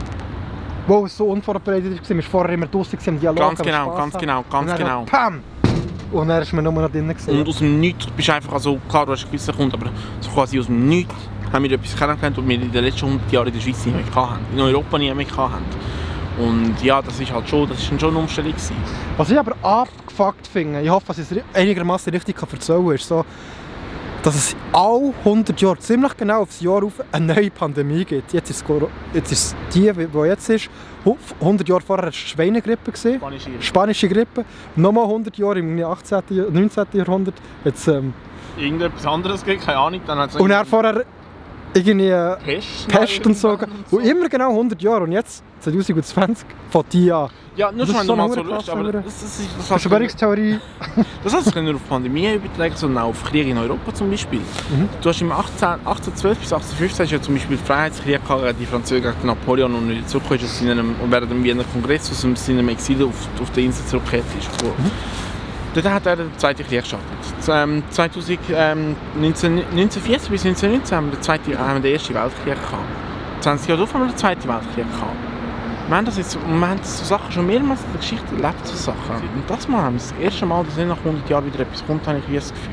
[0.87, 3.37] Wo es so unvorbereitet war, wir waren vorher immer draußen im Dialog.
[3.37, 5.03] Ganz genau, ganz genau, Und ganz dann genau.
[5.05, 5.39] Pam!
[6.11, 7.09] Und dann ist man nur noch drinnen.
[7.09, 7.39] gewesen.
[7.39, 9.91] Und aus dem Nichts bist du einfach, also klar, du hast einen gewissen Kunden, aber
[10.19, 11.15] so quasi aus dem Nichts
[11.51, 13.95] haben wir etwas kennengelernt, was wir in den letzten 100 Jahren in der Schweiz nicht
[13.95, 14.45] mehr hatten.
[14.53, 15.65] In Europa nie mehr hatten.
[16.37, 18.75] Und ja, das ist halt schon, das ist schon eine Umstellung gewesen.
[19.17, 22.95] Was ich aber abgefuckt finde, ich hoffe, dass ich es einigermaßen richtig kann erzählen kann,
[22.95, 23.23] ist so,
[24.23, 28.31] dass es alle 100 Jahre, ziemlich genau aufs Jahr auf, eine neue Pandemie gibt.
[28.33, 28.81] Jetzt ist es,
[29.13, 30.69] jetzt ist es die, die jetzt ist.
[31.05, 32.91] Hu- 100 Jahre vorher war es Schweinegrippe.
[32.95, 34.45] Spanische Spanische Grippe.
[34.77, 36.85] Nochmal 100 Jahre im 18., Jahr- 19.
[36.93, 37.35] Jahrhundert.
[37.65, 38.13] Jetzt, ähm,
[38.57, 40.01] Irgendetwas anderes gibt, keine Ahnung.
[40.07, 41.03] Dann hat es und dann vorher
[41.73, 42.09] irgendwie
[42.45, 43.57] Pest, Pest und so.
[43.91, 45.03] Und immer genau 100 Jahre.
[45.03, 47.29] Und jetzt, 2020, von die an.
[47.55, 50.59] Ja, nur schon, wenn so du mal so schaust, aber das, das, ist, das, Verschwörungstheorie.
[51.23, 54.09] Das hat sich nicht nur auf Pandemie übertragen, sondern auch auf Krieg in Europa zum
[54.09, 54.39] Beispiel.
[54.39, 54.89] Mhm.
[55.01, 58.59] Du hast im 18, 1812 bis 1815 hast du ja zum Beispiel Freiheitskrieg gehabt gegen
[58.59, 62.21] die Franzosen gegen Napoleon und wieder zurück ist aus seinem, während dem Wiener Kongress aus
[62.21, 64.49] seinem- Exil auf, auf der Insel zurückgekehrt ist.
[64.59, 64.67] So.
[64.67, 64.91] Mhm.
[65.73, 67.07] Dort hat er den Zweiten Krieg gestartet.
[67.49, 72.13] Ähm, 2000, ähm, 19, 1940 bis 1919 haben wir den, Zweiten, haben wir den Ersten
[72.13, 72.83] Weltkrieg gehabt.
[73.41, 75.15] 20 Jahre darauf haben wir den Zweiten Weltkrieg gehabt.
[75.87, 78.75] Wir haben, das jetzt, wir haben so Sachen schon mehrmals in der Geschichte erlebt, so
[78.75, 79.15] Sachen.
[79.35, 81.85] Und das Mal haben wir das erste Mal, dass nicht nach 100 Jahren wieder etwas
[81.85, 82.71] kommt, habe ich wie das Gefühl.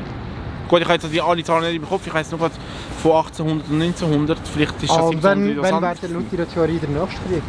[0.69, 2.53] Gut, ich habe jetzt die alle Zahlen nicht im Kopf, ich weiß nur gerade
[3.01, 6.13] von 1800 und 1900, vielleicht ist das Ah, und so wenn, wenn wäre der gewesen.
[6.13, 7.43] laut ihrer Theorie der nächste Krieg?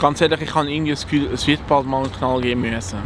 [0.00, 2.98] Ganz ehrlich, ich habe irgendwie das Gefühl, es wird bald mal einen Knall geben müssen.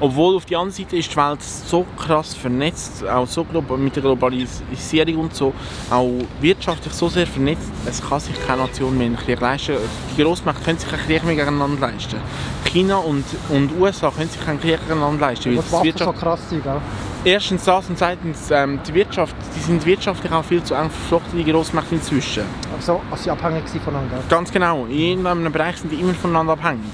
[0.00, 3.44] Obwohl auf der anderen Seite ist die Welt so krass vernetzt, auch so
[3.76, 5.52] mit der Globalisierung und so,
[5.90, 6.08] auch
[6.40, 9.76] wirtschaftlich so sehr vernetzt, es kann sich keine Nation mehr einen Krieg leisten.
[10.16, 12.20] Die Grossmächte können sich keinen Krieg mehr gegeneinander leisten.
[12.64, 16.50] China und, und USA können sich keinen Krieg gegeneinander leisten, weil das Wirtschaft so krass
[16.50, 16.80] sind, gell?
[17.24, 21.44] Erstens das und zweitens, ähm, die Wirtschaft, die sind wirtschaftlich auch viel zu eng verflochten,
[21.44, 22.44] die Grossmächte inzwischen.
[22.76, 24.20] Also, als sie abhängig sind voneinander.
[24.28, 26.84] Ganz genau, in irgendeinem Bereich sind die immer voneinander abhängig.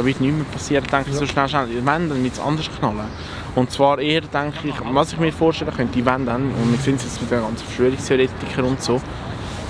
[0.00, 1.66] Da wird nichts mehr passieren, denke ich, so schnell, schnell.
[1.68, 3.04] Wenn, dann wird es anders knallen.
[3.54, 6.94] Und zwar eher, denke ich, was ich mir vorstellen könnte, die wenn dann, und wir
[6.94, 8.98] es jetzt mit den ganzen Verschwörungstheoretikern und so,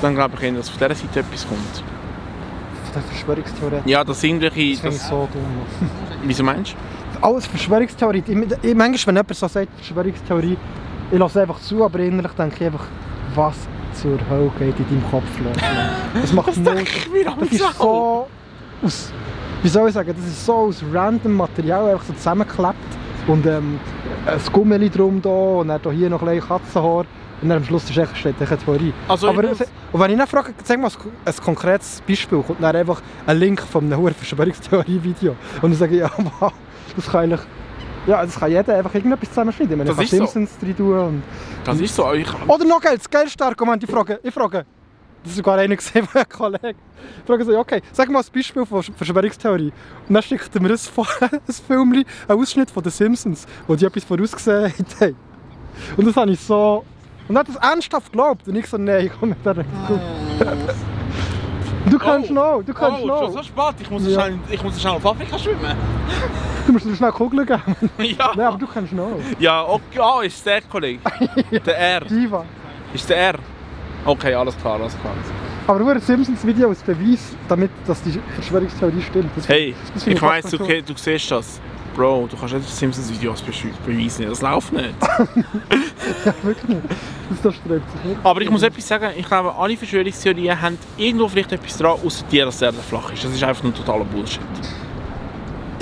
[0.01, 1.59] dann glaube ich eher, dass von dieser Seite etwas kommt.
[1.75, 3.81] Von der Verschwörungstheorie.
[3.87, 4.81] Ja, dass irgendwelche...
[4.81, 5.89] Das Das, so dumm.
[6.23, 7.27] wieso meinst du?
[7.27, 8.23] Alles Verschwörungstheorie.
[8.25, 10.57] Ich, ich, manchmal, wenn jemand so sagt, Verschwörungstheorie,
[11.11, 12.87] ich lasse einfach zu, aber innerlich denke ich einfach,
[13.35, 13.57] was
[13.95, 15.57] zur Hölle geht in deinem Kopf los?
[16.23, 18.29] Das macht Das Das ist so
[18.83, 19.13] aus,
[19.63, 22.75] wie soll ich sagen, das ist so aus random Material einfach so zusammengeklebt
[23.27, 23.79] und ähm,
[24.27, 27.05] ein Gummeli drum da und dann da hier noch ein Katzenhaar
[27.43, 28.93] und dann am Schluss ist echt, steht echt Theorie.
[29.09, 29.61] Also ich Aber es-
[29.93, 30.91] und wenn ich dann frage, sag mal
[31.25, 35.95] ein, konkretes Beispiel, kommt dann einfach ein Link von einem hohen Verschwörungstheorie-Video und dann sage
[35.95, 36.53] ich, ja, wow,
[36.97, 37.41] das kann eigentlich,
[38.07, 39.73] ja, das kann jeder einfach irgendetwas zusammenschneiden.
[39.73, 40.39] Ich meine, Das ich kann ist so.
[40.39, 41.23] Simpsons drin tun und
[41.65, 44.65] Das ist so, ich, oder noch geil, das geilste Argument, ich frage, ich frage,
[45.23, 46.75] das ist sogar einer gesehen, ein Kollege.
[47.21, 49.73] Ich frage so, ja, okay, sag mal ein Beispiel von Verschwörungstheorie.
[50.09, 52.05] Und dann schickt er mir ein, Fo- ein Film, einen
[52.41, 55.17] Ausschnitt von den Simpsons, wo die etwas vorausgesehen haben.
[55.97, 56.85] Und das habe ich so...
[57.29, 58.49] Und er hat das ernsthaft geglaubt.
[58.49, 59.65] Und ich so, nein, komm mit der gut.
[61.89, 62.35] Du kannst Oh.
[62.35, 63.21] noch, du kannst oh, noch.
[63.25, 64.21] schon so spät, ich muss, Ja.
[64.23, 65.77] schnell, ich muss schnell auf Afrika schwimmen.
[66.67, 67.63] Du musst schnell Kugeln geben.
[67.99, 68.33] ja.
[68.37, 69.13] Nein, aber du kannst noch.
[69.39, 71.01] Ja, okay, ah, ist der Kollege.
[71.65, 72.01] Der R.
[72.05, 72.45] Diva.
[72.93, 73.35] Ist der R.
[74.05, 75.13] Okay, alles klar, alles klar.
[75.67, 79.31] Aber nur ein Simpsons-Video als Beweis, damit dass die Verschwörungstheorie stimmt.
[79.37, 81.61] Das Hey, das finde ich weiss, du, du siehst das.
[81.95, 84.95] Bro, du kannst nicht Simpsons-Videos beschü- beweisen, das läuft nicht.
[86.25, 86.81] Ja, wirklich nicht.
[87.31, 88.19] Das, das sträubt sich nicht.
[88.25, 92.25] Aber ich muss etwas sagen, ich glaube, alle Verschwörungstheorien haben irgendwo vielleicht etwas dran, außer
[92.31, 93.25] dir, dass der flach ist.
[93.25, 94.41] Das ist einfach nur totaler Bullshit.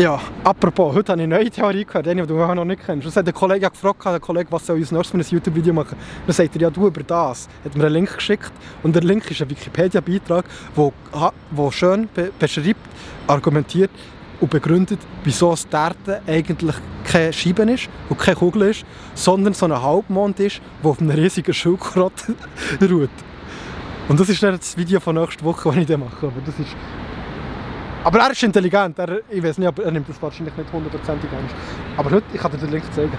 [0.00, 3.04] Ja, apropos, heute habe ich eine neue Theorie gehört, die du noch nicht kennst.
[3.04, 5.98] Das hat der Kollege gefragt, der Kollege, was soll uns nächstes für ein YouTube-Video machen.
[6.24, 7.48] Dann sagt er, ja, du über das.
[7.64, 8.52] Hat mir einen Link geschickt
[8.84, 10.44] und der Link ist ein Wikipedia-Beitrag,
[10.76, 12.78] der wo schön be beschreibt,
[13.26, 13.90] argumentiert
[14.40, 19.66] und begründet, wieso das Erde eigentlich keine Scheibe ist und keine Kugel ist, sondern so
[19.66, 22.24] ein Halbmond ist, der auf einem riesigen Schildkrott
[22.88, 23.10] ruht.
[24.08, 26.28] Und das ist dann das Video von nächster Woche, das ich dann mache.
[26.28, 26.76] Aber das ist
[28.08, 28.98] aber er ist intelligent.
[28.98, 31.54] Er, ich weiß nicht, aber er nimmt das wahrscheinlich nicht hundertprozentig ernst.
[31.96, 33.12] Aber heute, ich kann dir den Link zeigen.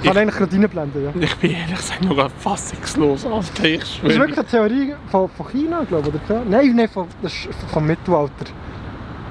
[0.00, 1.10] Ich kann Ich- eigentlich gerade reinblenden, ja.
[1.20, 4.18] Ich bin ehrlich gesagt noch fassungslos, Alter, ich Das ist schwöre.
[4.18, 6.42] wirklich eine Theorie von, von China, glaube ich, oder?
[6.48, 8.46] Nein, nein, von, das ist vom Mittelalter.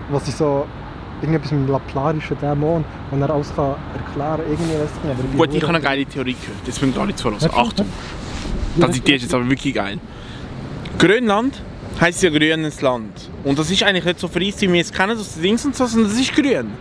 [0.09, 0.65] Was sie so...
[1.19, 4.39] Irgendetwas mit dem laplarischen Dämon, und er alles kann erklären kann.
[4.51, 5.31] Irgendwie weiß ich nicht.
[5.31, 6.59] Bin Gut, ich habe eine geile Theorie gehört.
[6.67, 7.39] Jetzt müssen alle zuhören.
[7.41, 7.87] Ja, Achtung,
[8.75, 9.97] das die ist jetzt aber wirklich geil.
[10.99, 11.59] Grönland
[11.99, 13.29] heisst ja grünes Land.
[13.43, 15.85] Und das ist eigentlich nicht so vereist, wie wir es kennen, den Dings und so,
[15.85, 16.71] sondern das ist grün.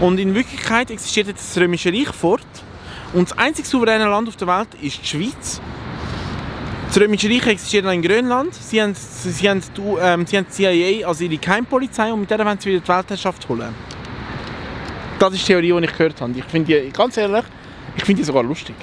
[0.00, 2.46] Und in Wirklichkeit existiert jetzt das Römische Reich fort.
[3.12, 5.60] Und das einzige souveräne Land auf der Welt ist die Schweiz.
[6.88, 8.54] Das Römische Reich existiert in Grönland.
[8.54, 12.30] Sie haben, sie haben, die, ähm, sie haben die CIA als ihre Geheimpolizei und mit
[12.30, 13.74] der wollen sie wieder die Weltherrschaft holen.
[15.18, 16.32] Das ist die Theorie, die ich gehört habe.
[16.36, 17.44] Ich finde die, ganz ehrlich,
[17.96, 18.76] ich finde die sogar lustig.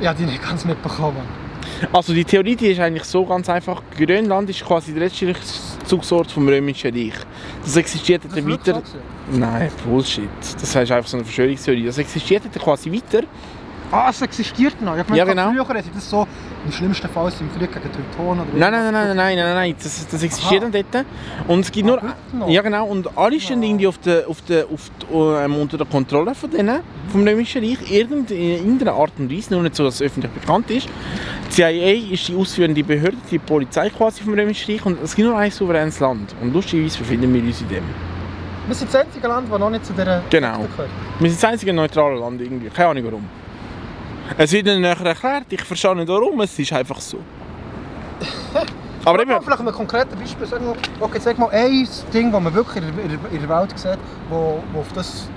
[0.00, 1.43] Ja, die nicht ganz mitbekommen.
[1.92, 3.82] Also die Theorie die ist eigentlich so ganz einfach.
[3.96, 7.14] Grönland ist quasi der letzte Rückzugsort vom Römischen Reich.
[7.62, 8.82] Das existiert dann weiter.
[9.32, 10.28] Nein, Bullshit.
[10.40, 11.86] Das ist einfach so eine Verschwörungstheorie.
[11.86, 13.24] Das existiert dann quasi weiter.
[13.90, 14.96] Ah, es existiert noch.
[14.96, 15.50] Ich Ja, genau.
[15.50, 16.26] Früher hätte das so
[16.64, 19.74] im schlimmsten Fall im Krieg gegen Teutonen oder Nein, nein, nein, nein, nein, nein, nein.
[19.80, 20.70] Das, das existiert Aha.
[20.70, 21.06] dann dort.
[21.46, 22.02] Und es gibt nur.
[22.02, 22.48] Ah, noch?
[22.48, 22.86] Ja genau.
[22.86, 26.50] Und alle stehen irgendwie auf der, auf der, auf die, ähm, unter der Kontrolle von
[26.50, 26.80] denen,
[27.12, 27.90] vom Römischen Reich.
[27.90, 30.88] Irgend, in irgendeiner Art und Weise, nur nicht so, dass es öffentlich bekannt ist.
[31.46, 34.84] Die CIA ist die ausführende Behörde, die Polizei quasi vom Römischen Reich.
[34.86, 36.34] Und es gibt nur ein souveränes Land.
[36.40, 37.84] Und lustigerweise befinden wir uns in dem.
[38.66, 40.56] Wir sind das einzige Land, das noch nicht zu dieser Genau.
[40.62, 40.90] Sekte gehört.
[41.20, 42.70] Wir sind das einzige neutrale Land irgendwie.
[42.70, 43.28] Keine Ahnung warum.
[44.38, 47.18] Es wird ihnen nachher erklärt, ich verstehe nicht warum, es ist einfach so.
[49.04, 50.46] Aber eben, Vielleicht ein konkretes Beispiel.
[50.46, 53.78] Sag mal, okay, sag mal ein Ding, das man wirklich in der, in der Welt
[53.78, 53.98] sieht,
[54.30, 55.28] wo, wo, auf das,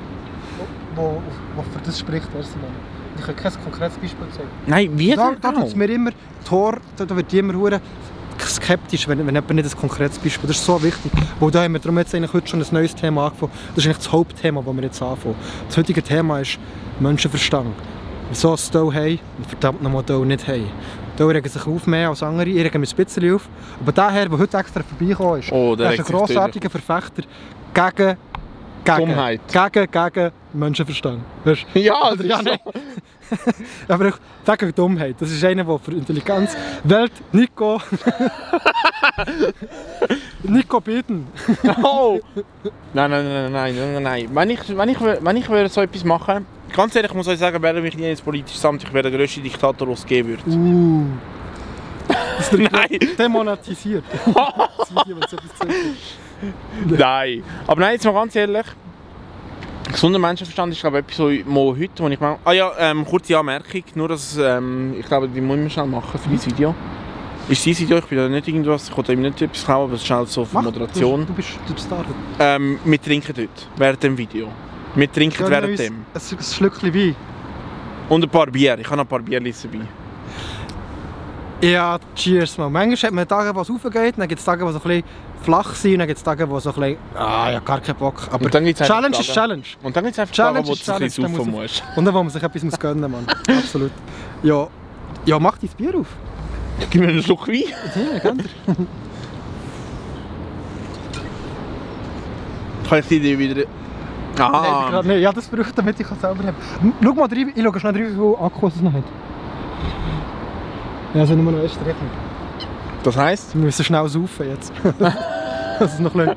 [0.96, 1.22] wo, wo,
[1.56, 2.34] wo für das spricht.
[2.34, 2.97] Weißt du.
[3.20, 4.50] Ich kann kein konkretes Beispiel zeigen.
[4.66, 5.68] nein, wie Da, denn da tut auch?
[5.68, 6.12] es mir immer
[6.46, 7.82] Tor, da, da wird immer hure
[8.40, 11.12] skeptisch, wenn, wenn jemand nicht ein konkretes Beispiel Das ist so wichtig.
[11.40, 13.52] Weil da haben wir darum jetzt eigentlich heute schon ein neues Thema angefangen.
[13.76, 15.36] Das ist eigentlich das Hauptthema, das wir jetzt anfangen.
[15.68, 16.58] Das heutige Thema ist
[17.00, 17.74] Menschenverstand.
[18.30, 20.66] Wieso es hier haben und verdammt nochmal hier nicht haben.
[21.18, 23.50] Hier regen sich auf mehr als andere, ich rege mich ein bisschen auf.
[23.82, 27.24] Aber der Herr, der heute extra vorbeigekommen ist, Oh, der ist ein grossartiger Verfechter
[27.74, 28.18] gegen,
[28.96, 29.42] Gegen, Dummheit.
[29.52, 31.22] Gegen, gegen Menschenverstand.
[31.44, 31.66] Weißt?
[31.74, 32.60] Ja, das ist Ja, nein.
[33.88, 35.16] Aber ich gegen Dummheit.
[35.20, 37.82] Das ist einer, der für Intelligenz Welt Nico.
[40.44, 41.28] Nico Bieten.
[41.84, 42.20] Oh!
[42.94, 44.30] Nein, nein, nein, nein, nein, nein.
[44.32, 47.40] Wenn ich, wenn ich, wenn ich würde so etwas machen ganz ehrlich, ich muss euch
[47.40, 50.30] sagen, wäre mich nie ins politische Amt, ich wäre der grösste Diktator, den es geben
[50.30, 50.44] würde.
[50.50, 51.06] Uh.
[52.08, 53.00] Das ist Nein!
[53.18, 54.04] demonetisiert.
[54.78, 55.68] das Video, wenn es etwas.
[56.86, 57.44] Nein.
[57.66, 58.66] Aber nein, jetzt mal ganz ehrlich.
[59.92, 62.38] Gesunder Menschenverstand ist glaube ich etwas, was heute, wo ich mal...
[62.44, 66.20] Ah ja, ähm, kurze Anmerkung, nur dass, ähm, ich glaube, die muss ich schnell machen
[66.20, 66.76] für dieses Video.
[67.48, 69.94] Ist dieses Video, ich bin da nicht irgendwas, ich wollte ihm nicht etwas klauen, aber
[69.94, 71.22] es ist schnell so für Mach, Moderation.
[71.22, 72.14] Du, du bist du startet.
[72.40, 74.50] Ähm, wir trinken dort, während dem Video.
[74.96, 76.06] Wir trinken während dem.
[76.14, 77.16] Ein, ein Schlückchen Wein.
[78.10, 79.86] Und ein paar Bier, ich habe noch ein paar Bierchen dabei.
[81.62, 82.70] Ja, cheers mal.
[82.70, 84.88] Manchmal hat man Tage, wo es raufgeht, dann gibt es Tage, wo es so ein
[84.88, 85.04] bisschen
[85.42, 88.28] flach sind, dann gibt es Tage, wo so ein bisschen, ah, ja, gar keinen Bock.
[88.32, 89.64] Aber Challenge ist Challenge.
[89.82, 91.84] Und dann gibt es einfach Challenge Tage, wo du ein bisschen saufen muss musst.
[91.96, 93.36] Und dann, wo man sich etwas muss gönnen muss, Mann.
[93.58, 93.92] Absolut.
[94.44, 94.68] Ja,
[95.26, 96.08] ja, mach dein Bier auf.
[96.92, 97.64] Gib mir einen Schluck Wein.
[97.96, 98.46] Ja, ihr?
[102.88, 103.64] Kann ich die Idee wieder...
[104.38, 105.22] Nein, Ah, nicht.
[105.22, 106.56] Ja, das brauche ich, damit ich es selber habe.
[107.04, 109.04] Schau mal ich schaue schnell rein, wie viel Akku es noch hat.
[111.14, 112.10] Ja, also nur noch erst rechnen.
[113.04, 113.56] das heisst...
[113.56, 114.72] Wir müssen schnell saufen jetzt.
[115.80, 116.36] das ist noch bisschen...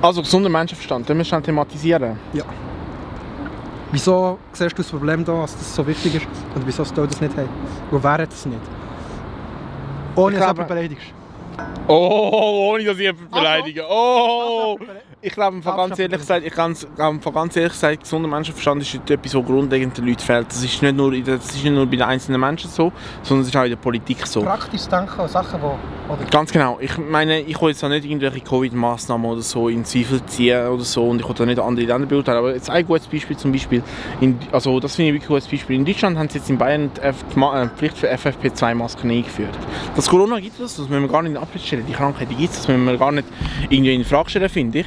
[0.00, 2.18] Also gesunder Menschenverstand, den müssen wir thematisieren.
[3.92, 6.26] Wieso siehst du das Problem da, dass das so wichtig ist?
[6.54, 7.48] Und wieso soll das nicht haben?
[7.90, 8.60] Wo wäre das nicht?
[10.14, 11.06] Ohne dass du beleidigst.
[11.86, 13.84] Oh, ohne dass ich jemanden beleidige.
[13.88, 14.78] Oh!
[15.26, 18.94] Ich glaube, von ganz ehrlich gesagt, ich ganz, von ganz ehrlich gesagt, gesunder Menschenverstand ist
[19.10, 20.46] etwas, was grundlegend den Leuten fehlt.
[20.48, 22.92] Das ist, nicht nur, das ist nicht nur bei den einzelnen Menschen so,
[23.24, 24.42] sondern es ist auch in der Politik so.
[24.42, 26.12] Praktisch denken an Sachen, die...
[26.12, 26.78] Oder Ganz genau.
[26.80, 30.84] Ich meine, ich will jetzt auch nicht irgendwelche Covid-Massnahmen oder so in Zweifel ziehen oder
[30.84, 33.50] so und ich will auch nicht andere Länder beurteilen, aber jetzt ein gutes Beispiel zum
[33.50, 33.82] Beispiel,
[34.20, 35.74] in, also das finde ich wirklich ein gutes Beispiel.
[35.74, 39.58] In Deutschland haben sie jetzt in Bayern die F- die äh, Pflicht für FFP2-Masken eingeführt.
[39.96, 41.84] Das Corona gibt es, das müssen wir gar nicht in Abrede stellen.
[41.88, 43.26] Die Krankheit gibt es, das müssen wir gar nicht
[43.68, 44.86] irgendwie in Frage stellen, finde ich.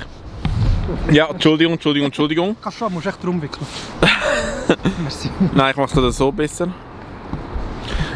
[1.12, 2.56] Ja, Entschuldigung, Entschuldigung, Entschuldigung.
[2.62, 3.66] Kannst du schon, musst echt drum wickeln.
[5.04, 5.30] Merci.
[5.54, 6.68] Nein, ich mache das so besser.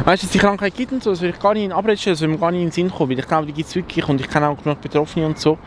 [0.04, 1.96] Weißt du, dass die Krankheit gibt und so, das will ich gar nicht in Abrede
[1.96, 3.68] stellen, das will mir gar nicht in den Sinn kommen, weil ich glaube, die gibt
[3.68, 5.58] es wirklich und ich kenne auch genug Betroffene und so.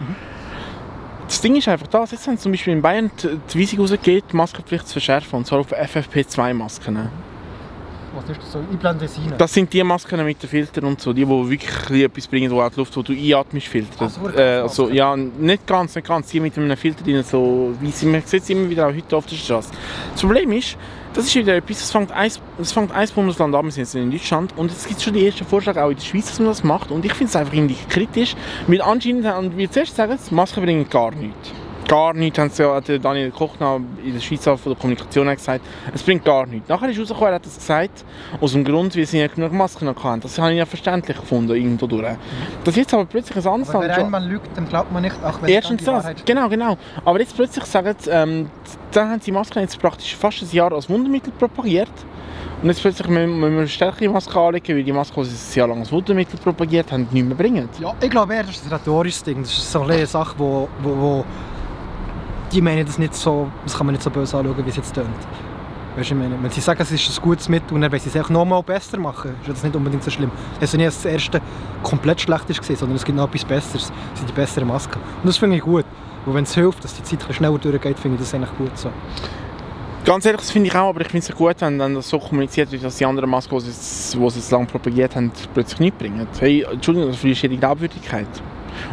[1.28, 3.80] Das Ding ist einfach das, jetzt haben sie zum Beispiel in Bayern die, die Weisung
[3.80, 7.10] rausgegeben, die Maskenpflicht zu verschärfen, und zwar auf FFP2-Masken.
[8.18, 8.60] Was ist das so?
[8.72, 9.34] Ich blende es rein.
[9.38, 12.56] Das sind die Masken mit den Filtern und so, die, die wirklich etwas bringen, die
[12.56, 14.08] auch die Luft, die du einatmest, filtern.
[14.08, 17.22] Ah, so eine äh, also, ja, nicht ganz, nicht ganz, die mit einem Filter drin,
[17.24, 19.70] so wie sie, man sieht es immer wieder auch heute auf der Straße.
[20.14, 20.78] Das Problem ist,
[21.14, 22.32] das ist wieder etwas, es fängt ein,
[22.64, 25.46] fängt ein Bundesland an, wir sind jetzt in Deutschland, und es gibt schon die ersten
[25.46, 27.78] Vorschläge auch in der Schweiz, dass man das macht, und ich finde es einfach irgendwie
[27.88, 31.52] kritisch, weil anscheinend, und wie zuerst sagen, Masken bringen gar nichts.
[31.88, 35.28] Gar nichts, haben sie ja, hat Daniel Koch noch in der Schweiz von der Kommunikation
[35.30, 35.62] gesagt,
[35.94, 36.68] es bringt gar nichts.
[36.68, 38.04] Nachher ist rausgekommen, er hat das gesagt,
[38.42, 40.20] aus dem Grund, weil sie ja genug Masken hatten.
[40.20, 42.06] Das habe ich ja verständlich gefunden, irgendwo durch.
[42.66, 45.16] Dass jetzt aber plötzlich ein anderes Aber wenn schon- einmal lügt, dann glaubt man nicht,
[45.24, 46.78] auch wenn Erstens dann die das, genau, genau.
[47.06, 48.50] Aber jetzt plötzlich sagen sie, ähm,
[48.92, 51.90] dann haben sie Masken jetzt praktisch fast ein Jahr als Wundermittel propagiert.
[52.62, 55.60] Und jetzt plötzlich müssen wir eine stärkere Maske anlegen, weil die Maske, die sie ein
[55.60, 57.70] Jahr lang als Wundermittel propagiert haben, nicht mehr bringen.
[57.80, 59.42] Ja, ich glaube eher, das ist ein rhetorisches Ding.
[59.44, 61.26] Das ist so eine Sache, wo, wo, wo
[62.52, 64.94] die meinen das nicht so, das kann man nicht so böse anschauen, wie es jetzt
[64.94, 65.08] tönt.
[65.96, 68.00] Weißt du, ich meine, wenn sie sagen, es ist ein gutes Mittel und dann wollen
[68.00, 70.30] sie es einfach nochmal besser machen, ist das nicht unbedingt so schlimm.
[70.60, 71.42] Es ja nicht, das erste
[71.82, 75.00] komplett schlecht ist, sondern es gibt noch etwas Besseres, das sind die besseren Masken.
[75.00, 75.86] Und das finde ich gut.
[76.26, 78.90] Und wenn es hilft, dass die Zeit schneller durchgeht, finde ich das eigentlich gut so.
[80.06, 82.20] Ganz ehrlich, das finde ich auch, aber ich finde es gut, wenn dann das so
[82.20, 85.98] kommuniziert wird, dass die anderen Masken, die sie die sie lange propagiert haben, plötzlich nicht
[85.98, 86.28] bringen.
[86.40, 88.28] Hey, Entschuldigung, das verlierst die Glaubwürdigkeit.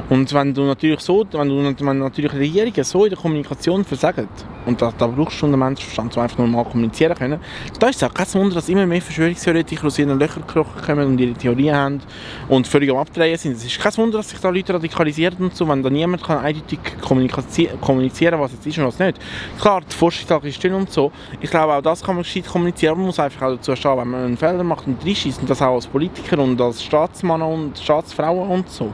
[0.08, 4.28] Und wenn du natürlich so, wenn du wenn natürlich Regierungen so in der Kommunikation versagen,
[4.66, 7.40] und da, da brauchst du einen Menschenverstand, um einfach normal kommunizieren können,
[7.78, 11.06] da ist es auch kein Wunder, dass immer mehr Verschwörungstheoretiker aus ihren Löchern gekrochen kommen
[11.06, 12.00] und ihre Theorien haben
[12.48, 13.56] und völlig am Abdrehen sind.
[13.56, 16.38] Es ist kein Wunder, dass sich da Leute radikalisieren und so, wenn da niemand kann
[16.38, 19.18] eindeutig kommunizieren kommunizieren was jetzt ist und was nicht.
[19.60, 21.12] Klar, die Forschungslage ist dünn und so.
[21.40, 22.92] Ich glaube, auch das kann man gescheit kommunizieren.
[22.92, 25.40] aber Man muss einfach auch dazu stehen, wenn man einen Fehler macht und reinschießt.
[25.40, 28.92] Und das auch als Politiker und als Staatsmann und Staatsfrau und so.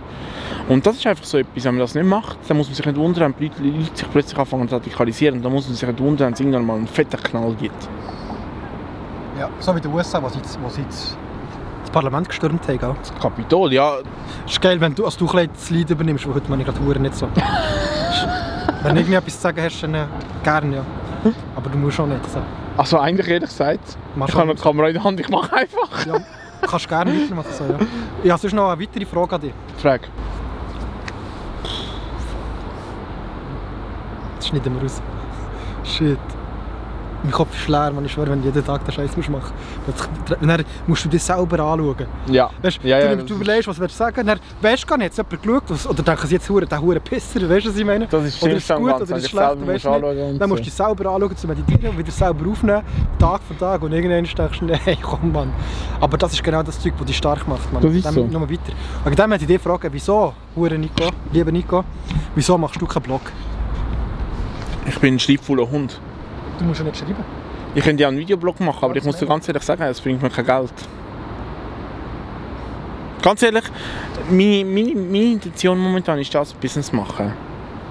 [0.68, 2.86] Und das ist einfach so etwas, wenn man das nicht macht, dann muss man sich
[2.86, 5.42] nicht wundern, wenn die Leute, sich plötzlich anfangen zu radikalisieren.
[5.42, 5.88] Dann muss man sich
[6.24, 7.88] wenn es irgendwann mal einen fetten Knall gibt.
[9.38, 11.16] Ja, so wie den USA, sie, jetzt- sie jetzt
[11.82, 12.78] das Parlament gestürmt haben.
[12.78, 12.94] gell?
[12.98, 13.96] Das Kapitol, ja,
[14.46, 16.68] Es ist geil, wenn du, als du ein das Lied übernimmst, weil heute meine ich
[16.68, 17.28] gerade nicht so.
[18.82, 20.04] wenn du irgendwie etwas zu sagen hast, dann äh,
[20.42, 20.82] gerne, ja.
[21.54, 22.24] Aber du musst auch nicht.
[22.30, 22.40] So.
[22.78, 26.06] also eigentlich ehrlich gesagt, Mach ich habe eine Kamera in der Hand, ich mache einfach.
[26.06, 26.18] Ja,
[26.66, 27.52] kannst gerne weitermachen.
[27.52, 27.78] So, ja.
[28.24, 29.52] Ich habe sonst noch eine weitere Frage an dich.
[29.76, 30.04] Frage.
[34.36, 35.02] Das schneiden wir raus.
[35.90, 36.18] Shit.
[37.22, 38.02] Mein Kopf ist leer, man.
[38.06, 39.52] Ich schwöre, wenn du jeden Tag den Scheiß machen.
[40.40, 42.06] Dann musst du dich selber anschauen.
[42.28, 42.48] Ja.
[42.62, 44.96] Weißt, Ja, ja, du, du ist- überlegst, was willst du sagen, dann weißt du gar
[44.96, 47.76] nicht, jemand geschaut was- oder denken sie jetzt, hure, der hure Pisser, weißt du, was
[47.76, 48.06] ich meine?
[48.06, 49.86] Das ist oder ist gut oder ist du schlecht, weißt du nicht.
[49.86, 52.82] anschauen und Dann musst du dich selber anschauen, zu meditieren und wieder selber aufnehmen,
[53.18, 55.52] Tag für Tag und irgendwann denkst du, hey, komm Mann.
[56.00, 57.82] Aber das ist genau das Zeug, das dich stark macht, Mann.
[57.82, 58.24] Das ist Dann so.
[58.24, 58.72] Nur weiter.
[59.04, 61.84] Wegen dem möchte ich dich fragen, wieso, hure Nico, lieber Nico,
[62.34, 63.20] wieso machst du keinen Blog?
[64.90, 66.00] Ich bin ein schreibfauler Hund.
[66.58, 67.24] Du musst ja nicht schreiben.
[67.76, 70.20] Ich könnte ja einen Videoblog machen, aber ich muss dir ganz ehrlich sagen, es bringt
[70.20, 70.72] mir kein Geld.
[73.22, 73.62] Ganz ehrlich,
[74.28, 77.32] meine, meine, meine Intention momentan ist das, Business machen.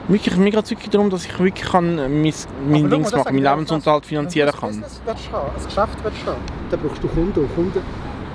[0.09, 2.33] Wirklich, mir geht es wirklich darum, dass ich wirklich kann, mein,
[2.67, 4.71] mein Dings machen, meinen Lebensunterhalt finanzieren kann.
[4.71, 7.55] Wenn du ein Business willst haben, ein Geschäft willst haben, dann brauchst du Kunden und
[7.55, 7.81] Kunden,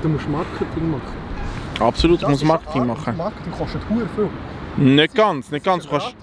[0.01, 1.81] du musst Marketing machen.
[1.81, 3.17] Absolut, ich muss Marketing machen.
[3.19, 4.29] Marketing kostet viel.
[4.77, 5.85] Nicht ganz, nicht ganz.
[5.85, 6.15] Du kannst,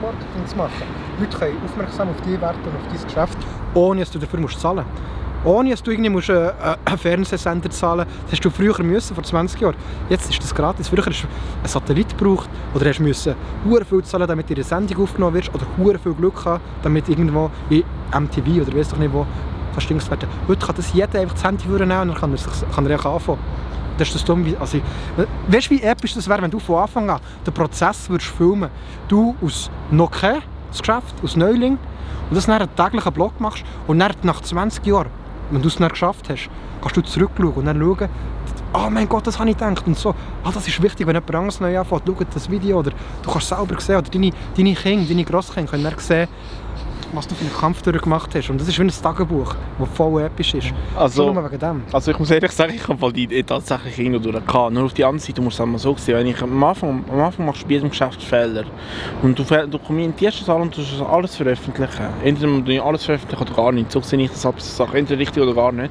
[0.00, 0.72] Marketing zu machen.
[1.18, 3.38] Leute können aufmerksam auf dich werden und auf dein Geschäft,
[3.74, 4.84] ohne dass du dafür musst zahlen
[5.44, 6.52] Ohne dass du irgendwie musst, äh,
[6.84, 8.22] einen Fernsehsender zahlen musst.
[8.24, 9.76] Das hast du früher müssen, vor 20 Jahren.
[10.08, 10.88] Jetzt ist das gratis.
[10.88, 11.26] Früher hast du
[11.58, 13.34] einen Satellit gebraucht oder hast müssen
[13.88, 17.84] viel zahlen, damit dir eine Sendung aufgenommen wird oder viel Glück haben, damit irgendwo in
[18.12, 19.26] MTV oder weiss doch nicht wo
[19.72, 20.28] kannst du werden.
[20.48, 23.38] Heute kann das jeder einfach das Handy nehmen und dann kann er, kann er anfangen.
[24.00, 24.80] Das ist das dumm, also,
[25.48, 28.70] weißt du, wie episch das wäre, wenn du von Anfang an den Prozess würdest filmen
[29.08, 31.76] Du aus noch das Geschäft, aus Neuling,
[32.30, 35.10] und das dann einen täglichen Blog machst und dann nach 20 Jahren,
[35.50, 36.48] wenn du es dann geschafft hast,
[36.80, 38.08] kannst du zurückschauen und dann schauen,
[38.72, 40.14] oh mein Gott, das habe ich gedacht und so.
[40.44, 43.48] Ah, das ist wichtig, wenn jemand anderes neu anfängt, schau das Video oder du kannst
[43.48, 46.26] selber sehen, oder deine, deine Kinder, deine Grosskinder können dann sehen,
[47.12, 48.50] was du für einen Kampf durchgemacht hast.
[48.50, 50.72] Und das ist wie ein Tagebuch, das voll episch ist.
[50.96, 51.82] Also- nur wegen dem.
[51.92, 54.72] also ich muss ehrlich sagen, ich habe die tatsächlich irgendwo durch gehabt.
[54.72, 56.16] Nur auf die andere Seite muss es einmal so sehen.
[56.16, 58.64] Wenn ich am Anfang, am Anfang machst du bei jedem Geschäft Fehler.
[59.22, 62.06] Und du, kommentierst das alles und du tust alles veröffentlichen.
[62.24, 63.90] Entweder du alles veröffentlichen oder gar nicht.
[63.92, 64.98] So sehe ich das Sache.
[64.98, 65.90] Entweder richtig oder gar nicht.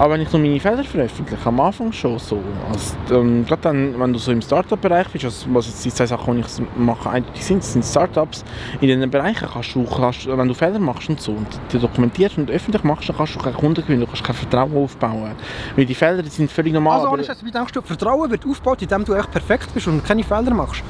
[0.00, 2.40] Aber wenn ich nur meine Fehler veröffentliche, am Anfang schon so.
[2.72, 6.06] Also, ähm, gerade dann, wenn du so im Startup-Bereich bist, also, was jetzt die zwei
[6.06, 8.42] Sachen, die ich mache, eindeutig sind, sind Startups.
[8.80, 12.38] In diesen Bereichen kannst du, kannst, wenn du Fehler machst und so, und die dokumentierst
[12.38, 15.32] und öffentlich machst, dann kannst du keine Kunden gewinnen, du kannst kein Vertrauen aufbauen.
[15.76, 17.00] Weil die Fehler die sind völlig normal.
[17.00, 20.02] Also, ohne Scheiß, wie denkst du, Vertrauen wird aufgebaut, indem du echt perfekt bist und
[20.02, 20.82] keine Fehler machst?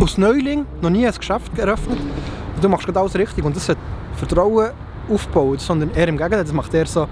[0.00, 3.68] Aus Neuling, noch nie ein Geschäft eröffnet, und du machst gerade alles richtig und das
[3.68, 3.78] hat
[4.14, 4.70] Vertrauen
[5.10, 7.08] aufbauen, sondern eher im Gegenteil, das macht eher so,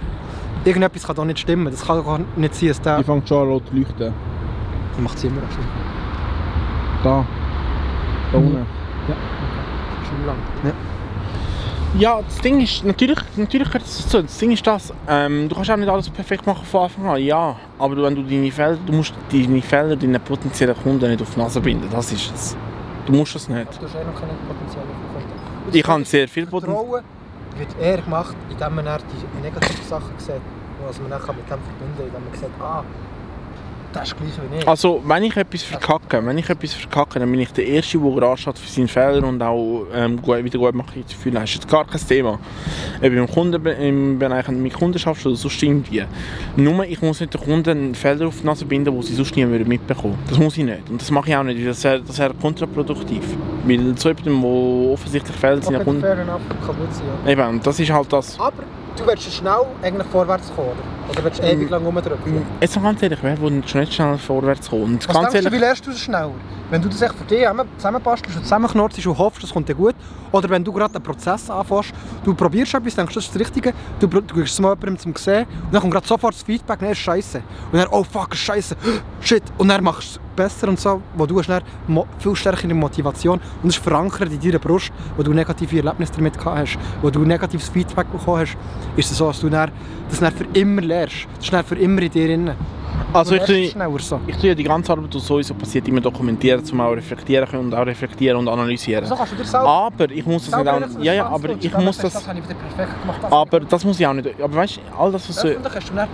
[0.64, 2.98] irgendetwas kann da nicht stimmen, das kann gar nicht sein, dass der...
[2.98, 4.12] Die fängt schon an rot zu leuchten.
[4.98, 5.64] macht es immer schon.
[7.02, 7.24] Da.
[8.32, 8.44] Da Mhm.
[8.46, 8.66] unten.
[10.08, 10.36] Schon lang.
[10.64, 10.72] Ja.
[11.98, 14.22] Ja, das Ding ist, natürlich, natürlich gehört das dazu.
[14.22, 17.20] Das Ding ist das, ähm, du kannst auch nicht alles perfekt machen von Anfang an,
[17.20, 17.56] ja.
[17.80, 21.34] Aber du, wenn du deine Fehler, du musst deine Fehler deinen potenziellen Kunden nicht auf
[21.34, 22.56] die Nase binden, das ist es.
[23.06, 23.66] Du musst das nicht.
[23.80, 25.76] Du hast eh noch keine potenzielle Kunden.
[25.76, 27.02] Ich habe sehr viel Potenzial.
[27.56, 30.40] Wird eher gemacht, indem man die negativen Sachen sieht,
[30.86, 32.84] was man dann mit dem verbinden kann, indem man sieht, ah,
[33.92, 34.68] das ist gleich wie ich.
[34.68, 38.36] Also, wenn ich etwas verkacke, wenn ich etwas verkacke, dann bin ich der Erste, der
[38.36, 41.36] steht für seinen Fehler und auch ähm, gut, wieder gut machen zu fühlen.
[41.36, 42.38] Das ist gar kein Thema.
[42.98, 46.04] Ob im, Kunden, im Bereich mit Kunden schaffst oder sonst irgendwie.
[46.56, 49.36] Nur, ich muss nicht den Kunden einen Fehler auf die Nase binden, den sie sonst
[49.36, 50.88] nie mitbekommen Das muss ich nicht.
[50.88, 53.22] Und das mache ich auch nicht, weil das wäre das wär kontraproduktiv.
[53.64, 56.00] Weil so jemandem, wo offensichtlich Fehler sind, Okay, Kunden...
[56.00, 57.30] fair enough, gut sein, ja.
[57.32, 58.38] Eben, und das ist halt das...
[58.38, 58.62] Aber
[59.00, 61.10] du willst schnell eigentlich vorwärts kommen, oder?
[61.10, 62.42] Oder willst du ewig lang rumdrücken?
[62.60, 64.84] Jetzt noch ganz ehrlich, wer will schon nicht schnell vorwärts kommen?
[64.84, 66.32] Und Was ganz denkst du, wie lernst du das schneller?
[66.70, 69.74] Wenn du das echt für dich zusammen- zusammenbastelst und zusammenknorzst und hoffst, das kommt dir
[69.74, 69.94] gut,
[70.30, 71.92] oder wenn du gerade einen Prozess anfängst,
[72.24, 75.16] du probierst etwas, denkst, das ist das Richtige, du, du gibst es mal jemandem zum
[75.16, 77.42] sehen und dann kommt gerade sofort das Feedback, dann ist scheiße.
[77.72, 78.76] Und dann, oh fuck, ist scheiße,
[79.20, 79.42] shit.
[79.58, 81.62] Und dann machst du es besser und so, wo du hast dann
[82.20, 86.38] viel stärkere Motivation und es ist verankert in deiner Brust, wo du negative Erlebnisse damit
[86.38, 88.56] gehabt hast, wo du negatives Feedback bekommen hast,
[88.96, 89.70] ist es so, dass du dann,
[90.08, 91.26] das dann für immer lernst.
[91.36, 92.50] Das ist dann für immer in dir drin.
[93.12, 93.98] also Du ich tue...
[94.00, 94.20] so.
[94.26, 97.66] Ich tue ja die ganze Arbeit, die sowieso passiert, immer dokumentieren, um auch reflektieren können
[97.66, 99.04] und auch reflektieren und analysieren.
[99.06, 101.76] So kannst du dir selber Aber ich muss das nicht auch, ja, ja, aber ich
[101.78, 103.18] muss das, Das habe ich perfekt gemacht.
[103.22, 104.28] Das aber das muss ich auch nicht.
[104.40, 106.08] Aber weißt du, all das, was so, Öffentlich hast du dann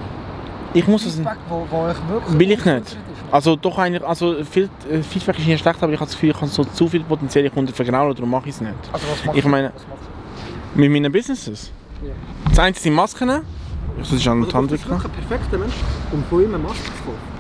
[0.75, 2.39] ich muss das, wo, wo ich wirklich...
[2.39, 2.99] will ich nicht.
[3.33, 6.31] Also doch eigentlich, also viel äh, Feedback ist nicht schlecht, aber ich habe das Gefühl,
[6.31, 8.75] ich habe so zu viele potenzielle Kunden vergraulen, darum mache ich es nicht.
[8.93, 9.49] Also was machst Ich du?
[9.49, 10.03] meine- Was machst
[10.75, 11.73] Mit meinen Businesses.
[12.03, 12.13] Ja.
[12.49, 13.43] Das eine sind Masken,
[13.99, 14.47] das ist an du?
[14.47, 15.75] der Hand Also, du bist wirklich ein perfekter Mensch,
[16.13, 17.37] um von ihm eine Maske zu kaufen.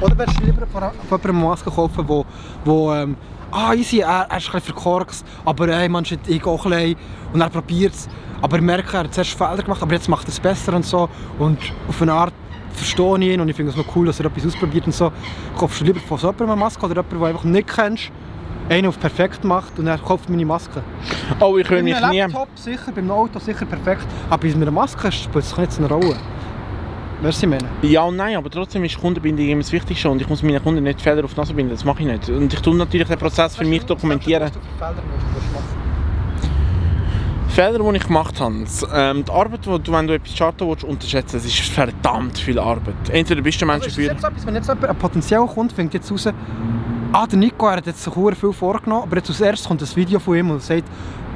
[0.00, 2.26] Oder willst du lieber von jemandem eine Maske kaufen, wo,
[2.64, 3.16] wo ähm,
[3.50, 6.70] ah easy, er, er ist ein bisschen verkorkst, aber hey, man shit, ich auch ein
[6.70, 6.96] bisschen.
[7.32, 8.08] und er probiert es.
[8.42, 10.84] Aber ich merke, er hat zuerst Fehler gemacht, aber jetzt macht er es besser und
[10.84, 11.08] so.
[11.38, 12.34] Und auf eine Art
[12.72, 15.12] verstehe ich ihn und ich finde es noch cool, dass er etwas ausprobiert und so.
[15.56, 18.10] Kaufst du lieber von so jemandem eine Maske oder jemanden, den du einfach nicht kennst
[18.68, 20.82] einen auf perfekt macht und er kauft meine Maske.
[21.40, 22.20] Oh, ich will mich nie...
[22.20, 25.92] Laptop sicher, beim Auto sicher perfekt, aber bei einer Maske spielt es nicht so eine
[25.92, 26.16] Rolle.
[27.22, 27.64] Weißt du, meine?
[27.82, 30.82] Ja und nein, aber trotzdem ist Kundenbindung immer das Wichtigste und ich muss meinen Kunden
[30.82, 32.28] nicht Fehler auf die Nase binden, das mache ich nicht.
[32.28, 34.50] Und ich tue natürlich den Prozess für mich dokumentieren.
[37.48, 40.82] Fehler, die ich gemacht habe, ähm, die Arbeit, die du, wenn du etwas starten willst,
[40.82, 42.96] unterschätzen, das ist verdammt viel Arbeit.
[43.10, 44.16] Entweder bist du ein Mensch Also ist das dafür...
[44.16, 46.28] jetzt etwas, wenn jetzt jemand, ein potenzieller Kunde findet jetzt raus,
[47.14, 49.96] ah, der Nico er hat jetzt sich viel vorgenommen, aber jetzt als erstes kommt ein
[49.96, 50.84] Video von ihm und sagt,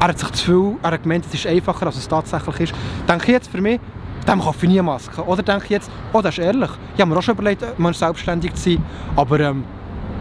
[0.00, 2.74] er hat sich zu viel, er hat gemeint, es ist einfacher, als es tatsächlich ist.
[3.08, 3.80] Denke ich jetzt für mich,
[4.26, 5.22] dem kaufe ich nie eine Maske.
[5.24, 6.70] Oder denke ich jetzt, oh, das ist ehrlich.
[6.94, 9.64] Ich habe mir auch schon überlegt, mal selbstständig zu sein, aber ähm,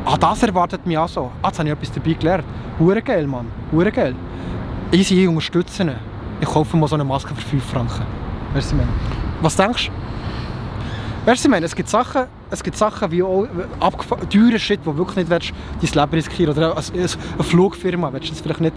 [0.05, 1.31] ah, das erwartet mich auch so.
[1.41, 2.43] Ah, jetzt habe ich etwas dabei gelernt.
[2.79, 3.47] Hure geil, Mann.
[3.71, 4.15] Hure geil.
[4.91, 5.95] Easy, ich unterstütze ihn.
[6.39, 8.05] Ich kaufe mal so eine Maske für 5 Franken.
[8.53, 8.75] Weißt du,
[9.41, 11.29] was ich denkst du?
[11.29, 11.65] Weißt du, ich meine?
[11.65, 13.47] Es gibt Sachen, es gibt Sachen wie auch
[13.79, 18.27] abgefa- teure Shit, wo wirklich nicht willst, dein Leben riskieren Oder eine, eine Flugfirma, willst
[18.29, 18.75] du jetzt vielleicht nicht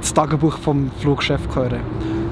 [0.00, 1.80] das Tagebuch vom Flugchef hören.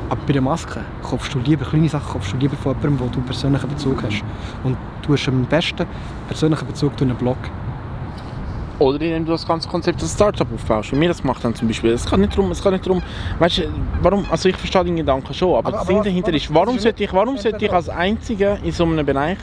[0.08, 3.10] Aber bei der Maske kaufst du lieber, kleine Sachen kaufst du lieber von jemandem, wo
[3.12, 4.22] du persönlichen Bezug hast.
[4.64, 5.86] Und du hast am besten
[6.26, 7.36] persönlichen Bezug durch einen Blog.
[8.80, 10.90] Oder indem du das ganze Konzept als Startup aufbaust.
[10.92, 11.90] Wie wir das gemacht haben zum Beispiel.
[11.92, 13.02] Es geht nicht darum, es geht nicht darum
[13.38, 13.62] weißt du,
[14.02, 17.04] warum, also ich verstehe deinen Gedanken schon, aber, Aber- das Ding dahinter ist, warum sollte
[17.04, 19.38] ich, warum sollte ich als Einziger in so einem Bereich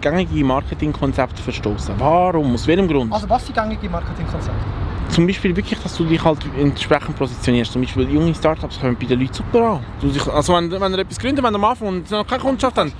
[0.00, 1.94] gängige Marketingkonzepte verstoßen?
[1.98, 2.54] Warum?
[2.54, 3.12] Aus welchem Grund?
[3.12, 4.77] Also was sind gängige Marketingkonzepte?
[5.10, 7.72] Zum Beispiel wirklich, dass du dich halt entsprechend positionierst.
[7.72, 9.80] Zum Beispiel junge Startups kommen bei den Leuten super an.
[10.00, 12.42] Du dich, also wenn, wenn ihr etwas gründet, wenn ihr am Anfang und noch keine
[12.42, 12.92] Kundschaft habt,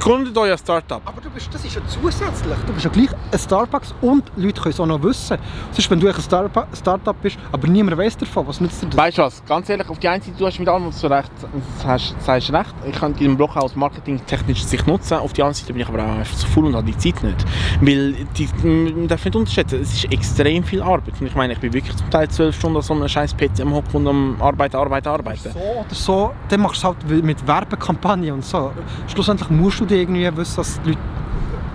[0.00, 1.00] gründet ein Startup.
[1.04, 2.56] Aber du bist, das ist ja zusätzlich.
[2.66, 5.38] Du bist ja gleich ein Starbucks und Leute können es auch noch wissen.
[5.72, 8.96] Sonst, wenn du ein Starpa- Startup bist, aber niemand weiß davon, was nützt dir das?
[8.96, 11.06] Weißt du was, ganz ehrlich, auf die eine Seite, du hast mit allem, was du
[11.08, 11.30] recht
[11.84, 12.74] hast, sagst recht.
[12.88, 15.14] Ich kann deinen Blog aus marketingtechnischer Sicht nutzen.
[15.14, 17.22] Auf die andere Seite bin ich aber auch einfach zu faul und habe die Zeit
[17.22, 17.44] nicht.
[17.80, 21.14] Weil, die, man darf nicht unterschätzen, es ist extrem viel Arbeit.
[21.22, 23.60] Und ich meine, ich bin wirklich zum Teil zwölf Stunden an so einem scheiß PC
[23.60, 25.52] am Hocken und am Arbeiten, Arbeiten, Arbeiten.
[25.52, 28.72] So oder so, dann machst du es halt mit Werbekampagnen und so.
[29.06, 31.00] Schlussendlich musst du dir irgendwie wissen, dass die Leute,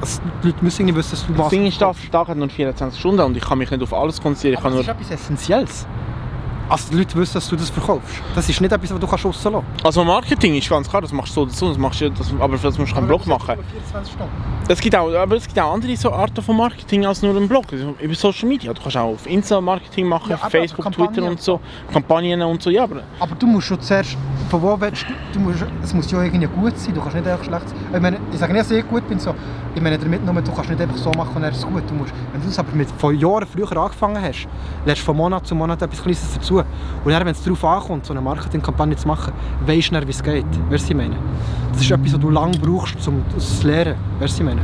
[0.01, 1.95] dass die Leute müssen irgendwie wissen, dass du Das Ding ist, der.
[2.11, 4.55] Tag hat nur 24 Stunden und ich kann mich nicht auf alles konzentrieren.
[4.55, 5.87] Ich Aber das nur ist etwas Essentielles.
[6.69, 8.21] Also die Leute wissen, dass du das verkaufst.
[8.35, 9.85] Das ist nicht etwas, was du kannst rauslassen kannst.
[9.85, 12.33] Also Marketing ist ganz klar, das machst du so oder so, das machst du, das,
[12.39, 13.55] aber für das musst du keinen Blog machen.
[13.71, 14.31] 24 Stunden.
[14.67, 17.47] Es gibt auch, aber es gibt auch andere so Arten von Marketing als nur einen
[17.47, 17.65] Blog.
[17.71, 18.73] Also Über Social Media.
[18.73, 21.59] Du kannst auch auf Insta Marketing machen, Ja, Facebook, Kampagnen Twitter und so.
[21.93, 22.69] Kampagnen und so.
[22.69, 24.17] Ja, aber Aber du musst schon zuerst,
[24.49, 27.45] von wo willst du, musst, es muss ja irgendwie gut sein, du kannst nicht einfach
[27.45, 27.77] schlecht sein.
[27.93, 29.33] Ich meine, ich sage nicht, dass ich gut bin, so.
[29.73, 31.83] ich meine damit nur, du kannst nicht einfach so machen und dann ist es gut.
[31.89, 34.47] Du musst, wenn du es aber mit, von Jahren früher angefangen hast,
[34.85, 36.56] lernst du von Monat zu Monat etwas Kleines dazu.
[37.03, 39.33] Und dann, wenn es darauf ankommt, so eine Marketingkampagne zu machen,
[39.65, 40.45] weisst du dann, wie es geht.
[40.69, 41.15] Weißt du, ich meine?
[41.71, 43.95] Das ist etwas, was du lange brauchst, um das zu lernen.
[44.19, 44.61] Weißt du, ich meine?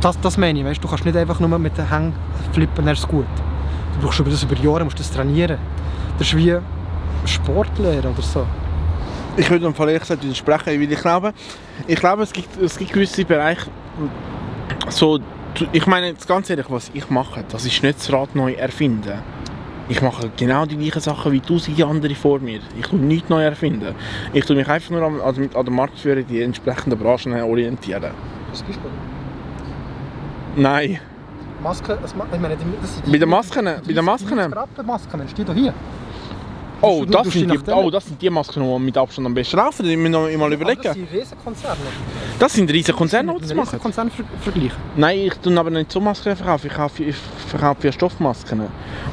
[0.00, 0.82] Das, das meine ich, weißt?
[0.82, 2.12] du kannst nicht einfach nur mit den Hängen
[2.52, 3.26] flippen, dann ist es gut.
[3.94, 5.58] Du brauchst über das über Jahre, musst das trainieren.
[6.18, 6.56] Das ist wie
[7.24, 8.44] Sportlehrer oder so.
[9.36, 11.32] ich würde ehrlich gesagt widersprechen, weil ich glaube,
[11.86, 13.70] ich glaube es, gibt, es gibt gewisse Bereiche,
[14.88, 15.20] so,
[15.72, 19.18] ich meine jetzt ganz ehrlich, was ich mache, das ist nicht das Rad neu erfinden.
[19.88, 22.60] Ich mache genau die gleichen Sachen wie tausende andere vor mir.
[22.78, 23.94] Ich tue nichts neu erfinden.
[24.32, 28.12] Ich tue mich einfach nur an, an, an der Marktführung die entsprechenden Branchen orientieren.
[28.50, 28.90] Das Beispiel.
[30.56, 30.98] Nein.
[31.62, 34.28] Masken, ich meine, das sind die- Bei den Masken, die- bei den Masken.
[34.78, 35.74] Die Masken, hier hier.
[36.82, 39.56] Oh, du- das sind, die, oh, das sind die Masken, die mit Abstand am besten
[39.56, 39.86] laufen.
[39.86, 40.82] Die müssen wir mal überlegen.
[40.82, 41.76] Das sind Riesenkonzerne.
[42.38, 43.68] Das sind riesige Konzerne, die das machen.
[43.70, 44.76] Riesenkonzern ver vergleichen.
[44.96, 46.66] Nein, ich tue aber nicht so Masken verkaufen.
[46.66, 47.16] Ich kaufe, ich
[47.48, 48.62] verkaufe ja Stoffmasken.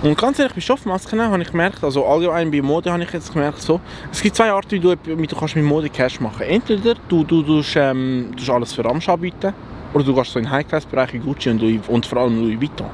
[0.01, 3.32] Und ganz ehrlich, bei Stoffmasken habe ich gemerkt, also allgemein bei Mode habe ich jetzt
[3.32, 3.79] gemerkt, so,
[4.12, 7.23] es gibt zwei Arten, wie du, wie du kannst mit Mode Cash machen Entweder du,
[7.23, 9.53] du, du, ähm, du alles für Ramsch anbieten,
[9.93, 12.88] oder du gehst so in den High-Class-Bereich Gucci und, Louis, und vor allem Louis Vuitton.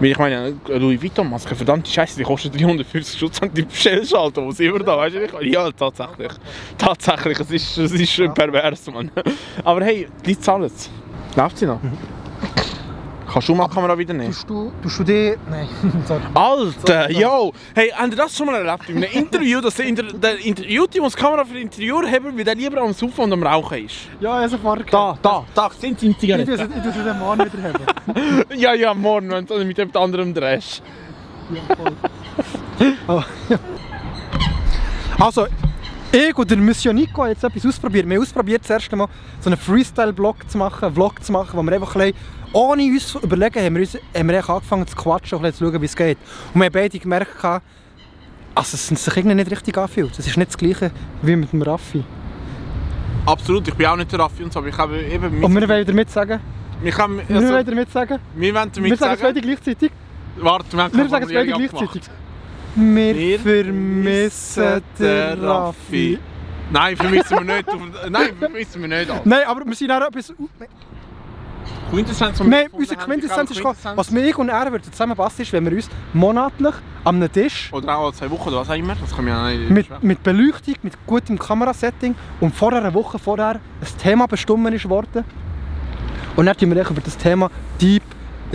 [0.00, 4.12] Weil ich meine, eine Louis Vuitton-Maske, verdammte Scheiße, die kostet 350 Stutz und die bestellst
[4.12, 5.38] wo sind wir da, weißt du?
[5.40, 6.32] Ich- Ja, tatsächlich.
[6.76, 9.10] Tatsächlich, es ist, es ist pervers, Mann.
[9.62, 10.90] Aber hey, die zahlen es.
[11.36, 11.80] Läuft sie noch?
[13.32, 14.30] Kannst du mal die Kamera wieder nehmen?
[14.30, 15.34] Tust du, tust du die...
[15.50, 15.66] Nein,
[16.06, 16.20] sorry.
[16.34, 17.20] Alter, So, so.
[17.20, 17.52] yo!
[17.74, 18.88] Hey, habt ihr das schon mal erlebt?
[18.90, 22.36] In einem Interview, dass der, Inter der Interviewte muss die Kamera für den Interviewer haben,
[22.36, 23.94] weil der lieber am Saufen und am Rauchen ist?
[24.20, 26.56] Ja, ich habe vorher Da, da, da, sind seine Ich tue Zigaretten.
[26.58, 28.44] sie ich tue sie den Mann wieder haben.
[28.56, 30.82] Ja, ja, morgen, wenn du mit jemand anderem drehst.
[33.08, 33.58] Oh, ja.
[35.18, 35.46] Also,
[36.12, 38.06] ich und der Monsieur Nico haben jetzt etwas ausprobiert.
[38.08, 39.08] Wir haben ausprobiert, das erste Mal
[39.40, 42.82] so einen Freestyle-Blog zu machen, einen Vlog zu machen, wo wir einfach ein bisschen, ohne
[42.84, 45.86] uns zu überlegen, haben wir, uns, haben wir angefangen zu quatschen und zu schauen, wie
[45.86, 46.18] es geht.
[46.52, 47.64] Und wir haben beide gemerkt, gehabt,
[48.54, 50.18] also es sich irgendwie nicht richtig anfühlt.
[50.18, 50.90] Es ist nicht das Gleiche
[51.22, 52.04] wie mit dem Raffi.
[53.24, 55.42] Absolut, ich bin auch nicht der Raffi und so, aber ich habe eben...
[55.42, 56.40] Und wir wollen damit sagen,
[56.82, 59.34] Wir, können, Wir wollen also, damit sagen, wir wollen damit wir sagen es sagen...
[59.34, 59.92] beide gleichzeitig.
[60.36, 62.02] Warte, wir haben Wir sagen es beide gleichzeitig.
[62.74, 66.18] Wir, Wir vermissen den Raffi.
[66.70, 67.68] Nein, vermissen wir nicht.
[68.10, 69.10] Nein, vermissen wir nicht.
[69.10, 69.22] Ab.
[69.24, 70.32] Nein, aber wir sind auch etwas...
[71.92, 75.14] Quintessenz, die wir unsere haben, Quintessenz ist, gekommen, was wir ich und er würden zusammen
[75.14, 76.74] basteln, ist, wenn wir uns monatlich
[77.04, 78.94] an einem Tisch Oder auch alle zwei Wochen oder was auch immer.
[78.94, 83.18] Das kann man ja nicht mit, mit Beleuchtung, mit gutem Kamerasetting und vor einer Woche
[83.18, 85.24] vorher ein Thema bestimmt ist worden.
[86.34, 88.02] Und dann haben wir über das Thema Deep,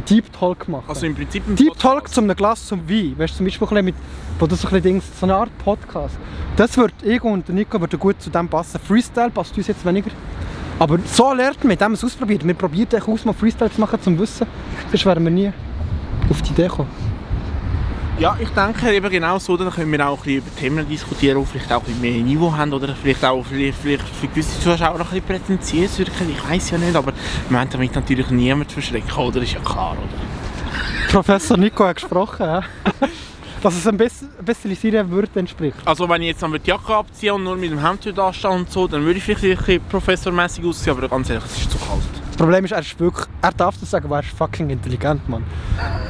[0.09, 0.85] Deep Talk machen.
[0.87, 1.83] Also im Prinzip ein Deep Podcast.
[1.83, 3.13] Talk zum einem Glas zum Wein.
[3.17, 3.95] Weißt du, zum Beispiel mit,
[4.39, 6.17] wo das so, ein Dings, so eine Art Podcast.
[6.55, 8.79] Das wird ich und der Nico würden gut zu dem passen.
[8.79, 10.09] Freestyle passt uns jetzt weniger.
[10.79, 12.45] Aber so lernt man, indem man es ausprobiert.
[12.45, 14.45] Wir probieren echt aus, mal Freestyle zu machen, zum Wissen.
[14.91, 15.51] Sonst wären wir nie
[16.29, 16.89] auf die Idee gekommen.
[18.19, 21.39] Ja, ich denke eben genau so, dann können wir auch ein bisschen über Themen diskutieren,
[21.39, 24.59] die vielleicht auch ein bisschen mehr Niveau haben oder vielleicht auch vielleicht, vielleicht für gewisse
[24.59, 26.31] Zuschauer ein bisschen prätentiös wirken.
[26.31, 27.13] Ich weiß ja nicht, aber
[27.47, 29.41] wir wollen damit natürlich niemand verschrecken, oder?
[29.43, 31.11] Ist ja klar, oder?
[31.11, 33.07] Professor Nico hat gesprochen, hä?
[33.61, 35.77] dass es ein bisschen, ein seiner Würde entspricht.
[35.85, 38.53] Also wenn ich jetzt noch die Jacke abziehe und nur mit dem Hemd da stehe
[38.53, 41.71] und so, dann würde ich vielleicht ein bisschen professormäßig aussehen, aber ganz ehrlich, es ist
[41.71, 42.26] zu kalt.
[42.37, 45.27] Das Problem ist, er ist wirklich, er darf das sagen, aber er ist fucking intelligent,
[45.27, 45.43] Mann.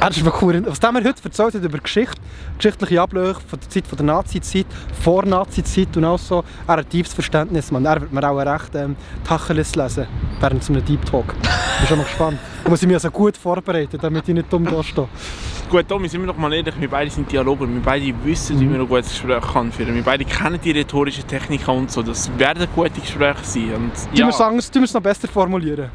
[0.02, 0.62] Er ist wirklich cool.
[0.68, 2.18] Was dem er heute erzählt hat über Geschichte,
[2.58, 4.66] geschichtliche Abläufe von der Zeit von der Nazi-Zeit,
[5.02, 7.86] vor Nazi-Zeit und auch so, er hat tiefes Verständnis, Mann.
[7.86, 10.06] Er wird mir auch recht ähm, Tacheles lesen
[10.42, 11.34] während so einem Deep Talk.
[11.40, 12.40] Ich bin schon mal gespannt.
[12.66, 15.08] Da muss ich mich also gut vorbereiten, damit ich nicht dumm da stehe.
[15.70, 18.66] Gut, Tommy, sind wir doch mal ehrlich, wir beide sind Dialoger, wir beide wissen, wie
[18.66, 19.96] man ein gutes Gespräch kann führen.
[19.96, 23.74] Wir beide kennen die rhetorischen Techniken und so, das werden gute Gespräche sein.
[23.76, 24.30] Und, Ja.
[24.30, 25.90] tun wir es noch besser formulieren.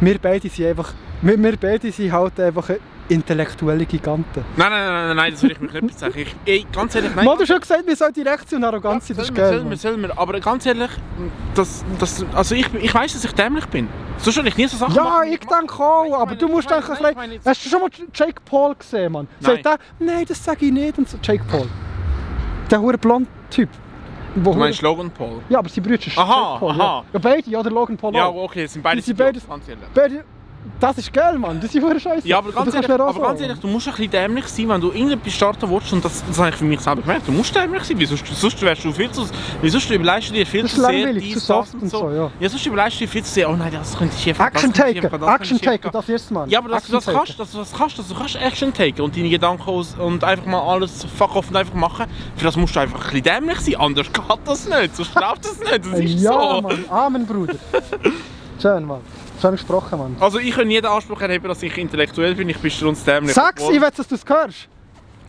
[0.00, 0.92] Wir beide sind einfach,
[1.22, 2.70] wir, wir beide sind halt einfach
[3.08, 4.44] intellektuelle Giganten.
[4.56, 6.22] Nein, nein, nein, nein, nein, das will ich mich nicht bezeichnen.
[6.26, 7.24] Ich, ey, ganz ehrlich, nein.
[7.24, 9.48] Mal, du hast schon gesagt, wir sollen die Reaktion und Arroganz sein, das ist geil.
[9.48, 9.76] sollen wir, Mann.
[9.78, 10.18] sollen wir.
[10.18, 10.90] Aber ganz ehrlich,
[11.54, 13.88] das, das, also ich, ich weiss, dass ich dämlich bin.
[14.18, 15.28] Sonst würde ich nie so Sachen Ja, machen.
[15.32, 17.68] ich denke auch, ich aber meine- du musst ich denken, ich ein bisschen- hast du
[17.70, 19.26] schon mal Jake Paul gesehen, Mann?
[19.40, 19.52] Nein.
[19.62, 20.98] Sagt der, nein, das sage ich nicht.
[20.98, 21.66] Und so, Jake Paul.
[22.70, 23.70] Der hure blonde Typ.
[24.34, 25.40] Wo Du meinst Logan Paul?
[25.48, 26.70] ja, aber sein Bruder ist Aha, Paul.
[26.72, 26.78] aha.
[26.78, 27.04] Ja.
[27.12, 28.44] ja, beide, oder Logan Paul Ja, auch.
[28.44, 29.42] okay, sind beide sind ehrlich.
[29.94, 30.24] Beide,
[30.80, 31.60] das ist geil, Mann.
[31.60, 32.26] Das ist hure scheiße.
[32.28, 34.92] Ja, aber ganz, ehrlich, aber ganz ehrlich, du musst ein bisschen dämlich sein, wenn du
[34.92, 35.92] irgendetwas starten willst.
[35.92, 37.26] Und das, das habe ich für mich selber gemerkt.
[37.26, 39.26] Du musst dämlich sein, weil sonst, sonst wärst du viel zu...
[39.60, 41.88] Weil sonst überlegst du dir viel Das zu ist sehr langweilig, dies, zu soft und
[41.90, 42.30] so, ja.
[42.38, 44.72] Ja, sonst überlegst du dir viel zu sehr, oh nein, das könnte gehen, das Action
[44.72, 46.48] taken, Action taken, das ist Mann.
[46.48, 49.02] Ja, aber dass du das kannst, dass du das kannst, dass du kannst Action taken
[49.02, 52.06] und deine Gedanken aus und einfach mal alles fuck off und einfach machen.
[52.36, 55.44] Für das musst du einfach ein bisschen dämlich sein, anders geht das nicht, sonst läuft
[55.44, 56.60] das nicht, das ist Ja, so.
[56.62, 56.84] Mann.
[56.88, 57.54] Amen, Bruder.
[58.62, 59.00] Schön, Mann.
[59.40, 60.16] Schön gesprochen, Mann.
[60.20, 63.34] Also ich kann jeden Anspruch erheben, dass ich intellektuell bin, ich bin strunzdämlich.
[63.34, 64.68] Sag's, Obwohl- ich will, dass du es hörst.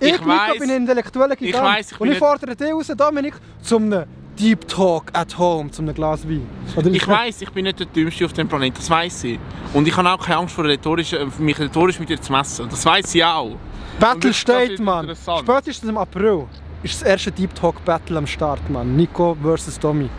[0.02, 0.58] Ich, Ich weiss.
[0.60, 1.64] bin ein intellektueller Gigant.
[1.64, 4.06] weiss, ich Und ich fordere dich raus, Dominik, zum einem
[4.40, 6.48] Deep Talk at home, zum einem Glas Wein.
[6.76, 9.40] Oder Ich weiß, ich bin nicht der Dümmste auf dem Planeten, das weiß ich.
[9.74, 12.68] Und ich habe auch keine Angst vor rhetorisch, äh, mich rhetorisch mit dir zu messen,
[12.70, 13.58] das weiß ich auch.
[14.00, 15.14] Battle das- das steht, Mann.
[15.44, 16.46] Spätestens im April
[16.82, 18.96] ist das erste Deep Talk Battle am Start, Mann.
[18.96, 20.10] Nico versus Domi.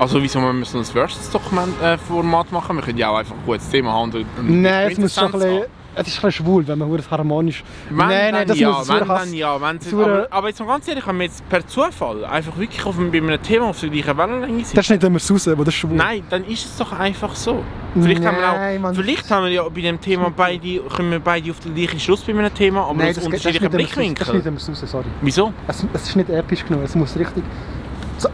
[0.00, 2.76] Also wieso wir müssen ein Versus-Dokument-Format machen?
[2.76, 4.24] Wir können ja auch einfach ein gutes Thema haben.
[4.42, 5.62] Nein, es muss schon ein bisschen...
[5.92, 7.64] Es ist ein schwul, wenn man verdammt harmonisch...
[7.90, 9.60] Wenn, nein, nein, das ja, muss wenn, dann ja.
[9.60, 12.82] Wenn Sauer- aber, aber jetzt mal ganz ehrlich, wenn wir jetzt per Zufall einfach wirklich
[12.86, 15.64] auf, bei einem Thema auf der gleichen Wellenlänge sind, Das ist nicht immer raus, wo
[15.64, 15.96] das ist schwul.
[15.96, 17.62] nein, dann ist es doch einfach so.
[18.00, 18.92] Vielleicht, haben, Nein, wir Mann.
[18.92, 21.98] auch, vielleicht haben wir ja bei dem Thema beide, können wir beide auf den gleichen
[22.00, 23.72] Schluss bei einem Thema, aber Nein, aus das, das unterschiedlichen raus.
[23.72, 24.36] Das ist Blickwinkeln.
[24.36, 25.04] nicht immer raus, sorry.
[25.22, 25.52] Wieso?
[25.66, 27.50] Es, es ist nicht episch genug, es muss richtig zu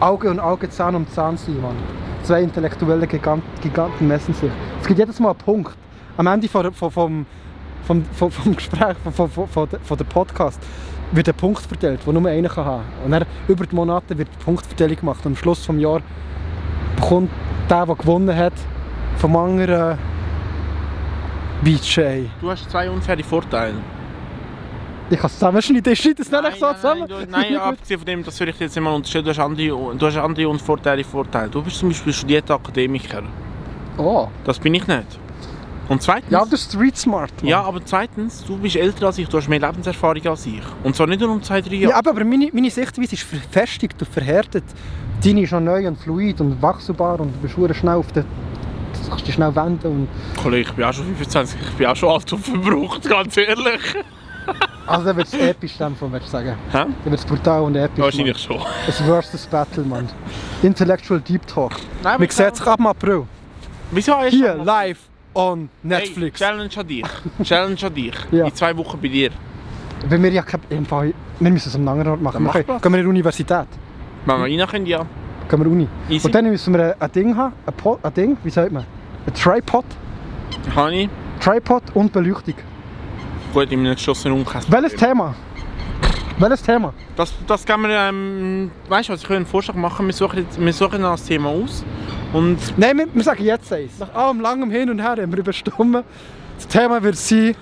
[0.01, 1.75] Auge und Auge, Zahn um Zahn sein, Mann.
[2.23, 4.49] Zwei intellektuelle Gigant, Giganten messen sich.
[4.81, 5.77] Es gibt jedes Mal einen Punkt.
[6.17, 7.25] Am Ende von, von, vom,
[7.85, 10.59] vom, vom, vom Gespräch, von, von, von, von, der- Podcast,
[11.11, 14.27] wird ein Punkt verteilt, den nur einer kann haben Und dann über die Monate wird
[14.27, 15.25] die Punktverteilung gemacht.
[15.25, 16.03] Und am Schluss des Jahres
[16.95, 17.29] bekommt
[17.69, 18.53] der, der gewonnen hat,
[19.17, 19.97] vom anderen
[21.61, 22.25] BJ.
[22.41, 23.75] Du hast zwei unfaire Vorteile.
[25.09, 27.05] Ich kann es zusammenschneiden, ich schneide es nicht so zusammen.
[27.07, 29.95] Nein, du, nein abgesehen von dem, das würde ich jetzt mal unterstellen, du hast andere,
[29.95, 31.49] du hast andere Unvorteile Vorteile.
[31.49, 33.23] Du bist zum Beispiel studierter Akademiker.
[33.97, 34.27] Oh.
[34.43, 35.19] Das bin ich nicht.
[35.87, 37.31] Und zweitens, Ja, das ist street smart.
[37.41, 37.49] Mann.
[37.49, 40.61] ja, aber zweitens, du bist älter als ich, du hast mehr Lebenserfahrung als ich.
[40.83, 41.93] Und zwar nicht nur um zwei, drei Jahre.
[41.93, 44.65] Ja, aber meine, meine Sichtweise ist verfestigt und verhärtet.
[45.23, 48.11] Deine ist noch neu und fluid und wechselbar und du bist schnell auf.
[48.11, 48.23] Du
[49.09, 50.07] kannst dich schnell wenden und...
[50.41, 53.95] Kollege, ich bin auch schon 25, ich bin auch schon alt und verbraucht, ganz ehrlich.
[54.87, 56.55] Also dann wird es episch, dann von würde ich sagen.
[56.71, 56.77] Hä?
[56.77, 58.03] Dann wird es brutal und episch.
[58.03, 58.57] Wahrscheinlich schon.
[58.57, 58.67] Mann.
[58.87, 60.09] Ein versus Battle, Mann.
[60.63, 61.73] Intellectual Deep Talk.
[62.03, 63.23] Nein, Man sieht sich ab dem April.
[63.91, 64.99] Wieso hast Hier, live
[65.33, 66.39] on Netflix.
[66.39, 67.05] Hey, Challenge an dich.
[67.43, 68.13] Challenge an dich.
[68.31, 68.45] Ja.
[68.45, 69.29] In zwei Wochen bei dir.
[70.07, 70.85] Weil wir ja kein...
[70.85, 72.43] Fall- Wir müssen es am anderen Ort machen.
[72.43, 72.81] Wir das.
[72.81, 73.67] gehen wir in die Universität.
[74.25, 74.99] Wenn wir rein können, ja.
[74.99, 75.07] Gehen
[75.49, 75.87] wir in die Uni.
[76.09, 76.25] Easy.
[76.27, 77.53] Und dann müssen wir ein, Ding haben.
[77.65, 78.83] Ein, Po- ein Ding, wie sagt man?
[79.25, 79.85] Ein Tripod.
[80.75, 81.09] Hani,
[81.39, 82.55] Tripod und Beleuchtung.
[83.53, 84.95] Gut, in einem geschlossenen Raum kein Welches.
[84.95, 85.35] Thema?
[86.39, 86.93] Welches Thema?
[87.15, 90.39] Das, das gehen wir, ähm, weißt du was, ich könnte einen Vorschlag machen, wir suchen,
[90.39, 91.83] jetzt, wir suchen noch das Thema aus
[92.33, 93.97] und Nein, wir, wir sagen jetzt eins.
[93.99, 96.05] Nach allem langem Hin und Her haben wir überstimmt.
[96.57, 97.55] Das Thema wird sein,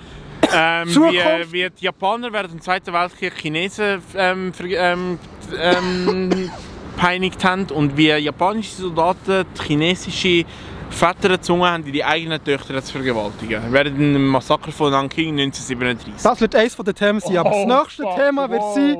[0.52, 1.14] ähm, Zukunft.
[1.14, 5.18] wie, wie die Japaner während dem Zweiten Weltkrieg Chinesen ähm, ver, ähm,
[5.58, 6.50] ähm,
[6.96, 10.44] peinigt haben und wie japanische Soldaten die chinesische
[10.90, 13.62] Väter gezwungen haben, die eigenen Töchter zu vergewaltigen.
[13.70, 16.14] Während dem Massaker von Nanking 1937.
[16.22, 17.36] das wird eines der Themen sein.
[17.38, 18.96] Aber das nächste Thema wird sein,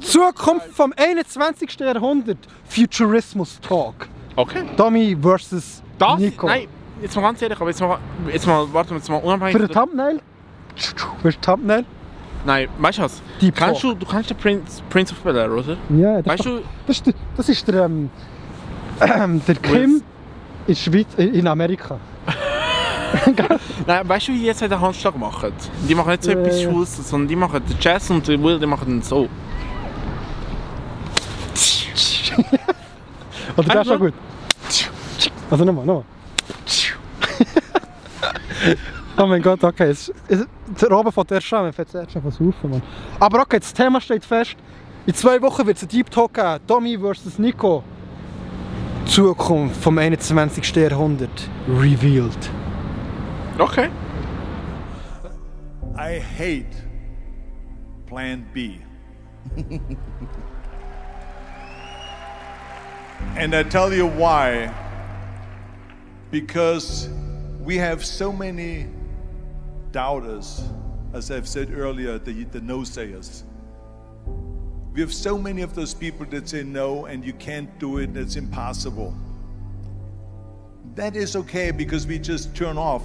[0.00, 1.80] Zukunft vom 21.
[1.80, 2.38] Jahrhundert.
[2.64, 4.08] Futurismus Talk.
[4.36, 4.64] Okay.
[4.76, 6.18] Tommy versus Das?
[6.18, 6.46] Nico.
[6.46, 6.66] Nein,
[7.00, 7.98] jetzt mal ganz ehrlich, aber jetzt mal,
[8.32, 9.52] jetzt mal, warte, jetzt mal unabhängig.
[9.52, 10.20] Für den Thumbnail?
[11.22, 11.84] Willst du Thumbnail?
[12.44, 13.22] Nein, weißt du was?
[13.40, 13.98] Deep Kennst Talk.
[13.98, 15.76] du, du kennst den Prince, Prince of Bel Air, oder?
[15.90, 18.10] Ja, das, Weißt du, das, ist der, das ist der, ähm,
[19.00, 20.02] ähm, der Kim
[20.66, 21.98] in, Schweiz, äh, in Amerika.
[23.86, 25.52] nein, weißt du, wie jetzt den Handschlag machen?
[25.88, 26.70] Die machen nicht so etwas ja.
[26.70, 29.28] Schwules, sondern die machen den Jazz und der Will, die machen den so.
[33.56, 34.14] Oder der ist schon gut.
[35.50, 36.04] Also nochmal, nochmal.
[39.18, 39.90] oh mein Gott, okay.
[39.90, 40.46] Es, es,
[40.80, 42.82] der oben von der Scham, ich fängt schon was auf, Mann.
[43.20, 44.56] Aber okay, das Thema steht fest.
[45.04, 46.60] In zwei Wochen wird es einen Deep Talk geben.
[46.66, 47.38] Tommy vs.
[47.38, 47.84] Nico.
[49.12, 50.62] Zukunft vom 21.
[50.74, 51.50] Jahrhundert.
[51.68, 52.48] Revealed.
[53.58, 53.90] Okay.
[55.94, 56.74] I hate
[58.06, 58.80] Plan B.
[63.36, 64.72] and I tell you why.
[66.30, 67.10] Because
[67.62, 68.86] we have so many
[69.90, 70.62] doubters,
[71.12, 73.44] as I've said earlier, the, the no sayers.
[74.92, 78.16] We have so many of those people that say no and you can't do it,
[78.16, 79.14] it's impossible.
[80.94, 83.02] That is okay because we just turn off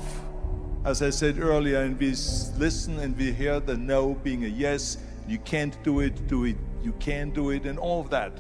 [0.88, 2.12] as I said earlier, and we
[2.58, 6.56] listen and we hear the no being a yes, you can't do it, do it,
[6.82, 8.32] you can do it, and all of that.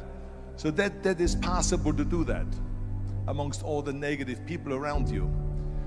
[0.55, 2.45] So that, that is possible to do that
[3.27, 5.25] amongst all the negative people around you.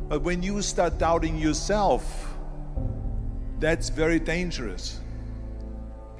[0.06, 2.36] But when you start doubting yourself,
[3.58, 5.00] that's very dangerous.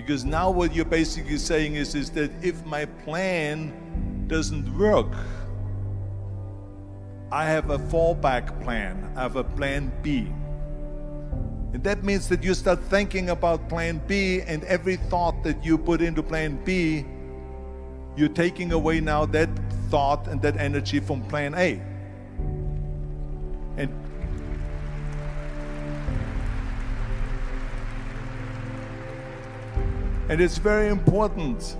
[0.00, 5.12] Because now what you're basically saying is, is that if my plan doesn't work,
[7.30, 9.12] I have a fallback plan.
[9.14, 10.32] I have a plan B.
[11.74, 15.76] And that means that you start thinking about plan B, and every thought that you
[15.76, 17.04] put into plan B,
[18.16, 19.50] you're taking away now that
[19.90, 21.80] thought and that energy from plan A.
[30.30, 31.76] and it's very important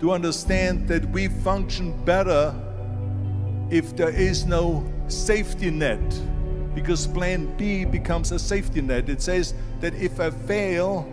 [0.00, 2.54] to understand that we function better
[3.70, 5.98] if there is no safety net,
[6.74, 9.08] because plan B becomes a safety net.
[9.08, 11.08] It says that if I fail,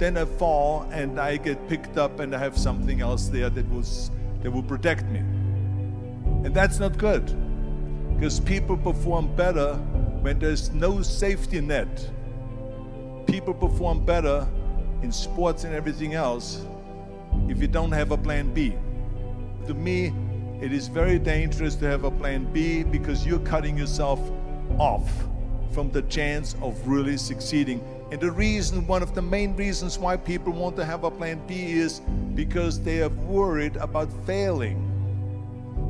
[0.00, 3.68] then I fall and I get picked up and I have something else there that
[3.70, 4.10] was
[4.42, 5.20] that will protect me.
[6.44, 7.24] And that's not good.
[8.16, 9.74] Because people perform better
[10.22, 12.10] when there's no safety net.
[13.28, 14.46] People perform better
[15.02, 16.64] in sports and everything else
[17.48, 18.74] if you don't have a plan B.
[19.66, 20.12] To me,
[20.60, 24.20] it is very dangerous to have a plan B because you're cutting yourself
[24.78, 25.08] off
[25.72, 27.84] from the chance of really succeeding.
[28.10, 31.42] And the reason, one of the main reasons why people want to have a plan
[31.46, 32.00] B is
[32.34, 34.78] because they are worried about failing.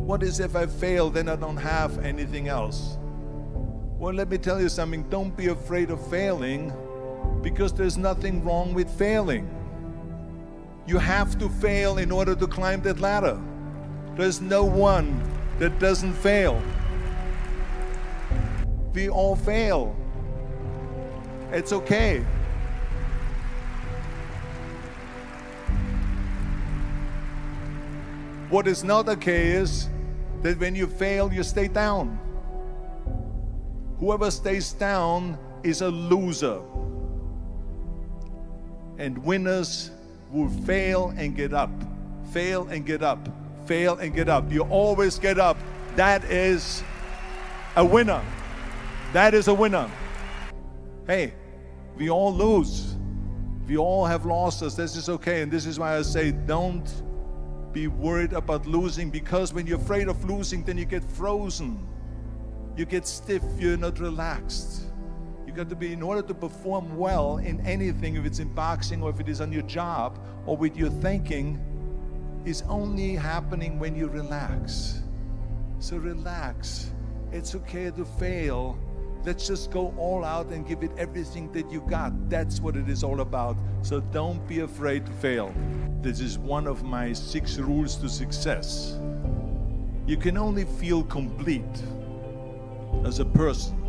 [0.06, 2.96] What is if I fail, then I don't have anything else?
[3.98, 5.02] Well, let me tell you something.
[5.10, 6.72] Don't be afraid of failing
[7.42, 9.48] because there's nothing wrong with failing.
[10.86, 13.40] You have to fail in order to climb that ladder.
[14.16, 15.22] There's no one
[15.58, 16.62] that doesn't fail.
[18.92, 19.96] We all fail.
[21.52, 22.24] It's okay.
[28.48, 29.88] What is not okay is
[30.42, 32.18] that when you fail, you stay down.
[33.98, 36.60] Whoever stays down is a loser.
[38.98, 39.90] And winners
[40.30, 41.70] will fail and get up,
[42.32, 43.28] fail and get up,
[43.66, 44.50] fail and get up.
[44.50, 45.56] You always get up.
[45.96, 46.82] That is
[47.76, 48.22] a winner.
[49.12, 49.90] That is a winner.
[51.06, 51.34] Hey,
[51.96, 52.96] we all lose.
[53.66, 54.76] We all have losses.
[54.76, 55.42] This is okay.
[55.42, 56.90] And this is why I say don't
[57.72, 61.86] be worried about losing because when you're afraid of losing, then you get frozen.
[62.76, 63.42] You get stiff.
[63.58, 64.85] You're not relaxed.
[65.56, 69.08] Got to be, in order to perform well in anything, if it's in boxing or
[69.08, 71.58] if it is on your job or with your thinking,
[72.44, 75.00] is only happening when you relax.
[75.78, 76.90] So relax
[77.32, 78.78] it's okay to fail.
[79.24, 82.28] Let's just go all out and give it everything that you got.
[82.28, 83.56] That's what it is all about.
[83.80, 85.54] So don't be afraid to fail.
[86.02, 88.98] This is one of my six rules to success.
[90.06, 91.64] You can only feel complete
[93.04, 93.85] as a person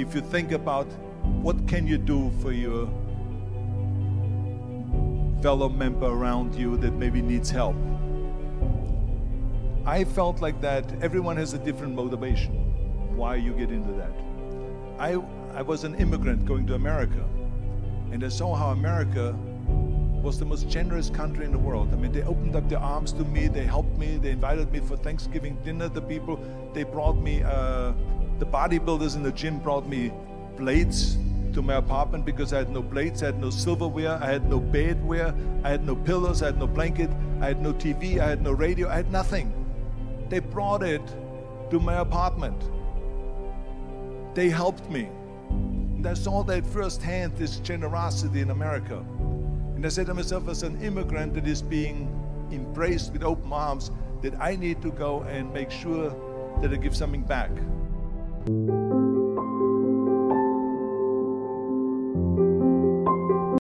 [0.00, 0.86] if you think about
[1.42, 2.88] what can you do for your
[5.42, 7.74] fellow member around you that maybe needs help.
[9.84, 12.54] I felt like that everyone has a different motivation
[13.16, 14.12] why you get into that.
[15.00, 15.14] I,
[15.52, 17.24] I was an immigrant going to America,
[18.12, 19.34] and I saw how America
[20.22, 21.92] was the most generous country in the world.
[21.92, 24.78] I mean, they opened up their arms to me, they helped me, they invited me
[24.78, 25.88] for Thanksgiving dinner.
[25.88, 26.38] The people,
[26.74, 27.92] they brought me, uh,
[28.38, 30.12] the bodybuilders in the gym brought me
[30.56, 31.16] plates
[31.52, 34.60] to my apartment because I had no plates, I had no silverware, I had no
[34.60, 35.34] bedware,
[35.64, 37.10] I had no pillows, I had no blanket,
[37.40, 39.52] I had no TV, I had no radio, I had nothing.
[40.28, 41.02] They brought it
[41.70, 42.62] to my apartment.
[44.34, 45.08] They helped me.
[45.50, 49.04] And I saw that firsthand, this generosity in America.
[49.74, 52.08] And I said to myself, as an immigrant that is being
[52.52, 53.90] embraced with open arms,
[54.22, 56.10] that I need to go and make sure
[56.60, 57.50] that I give something back.
[58.48, 58.87] Thank you.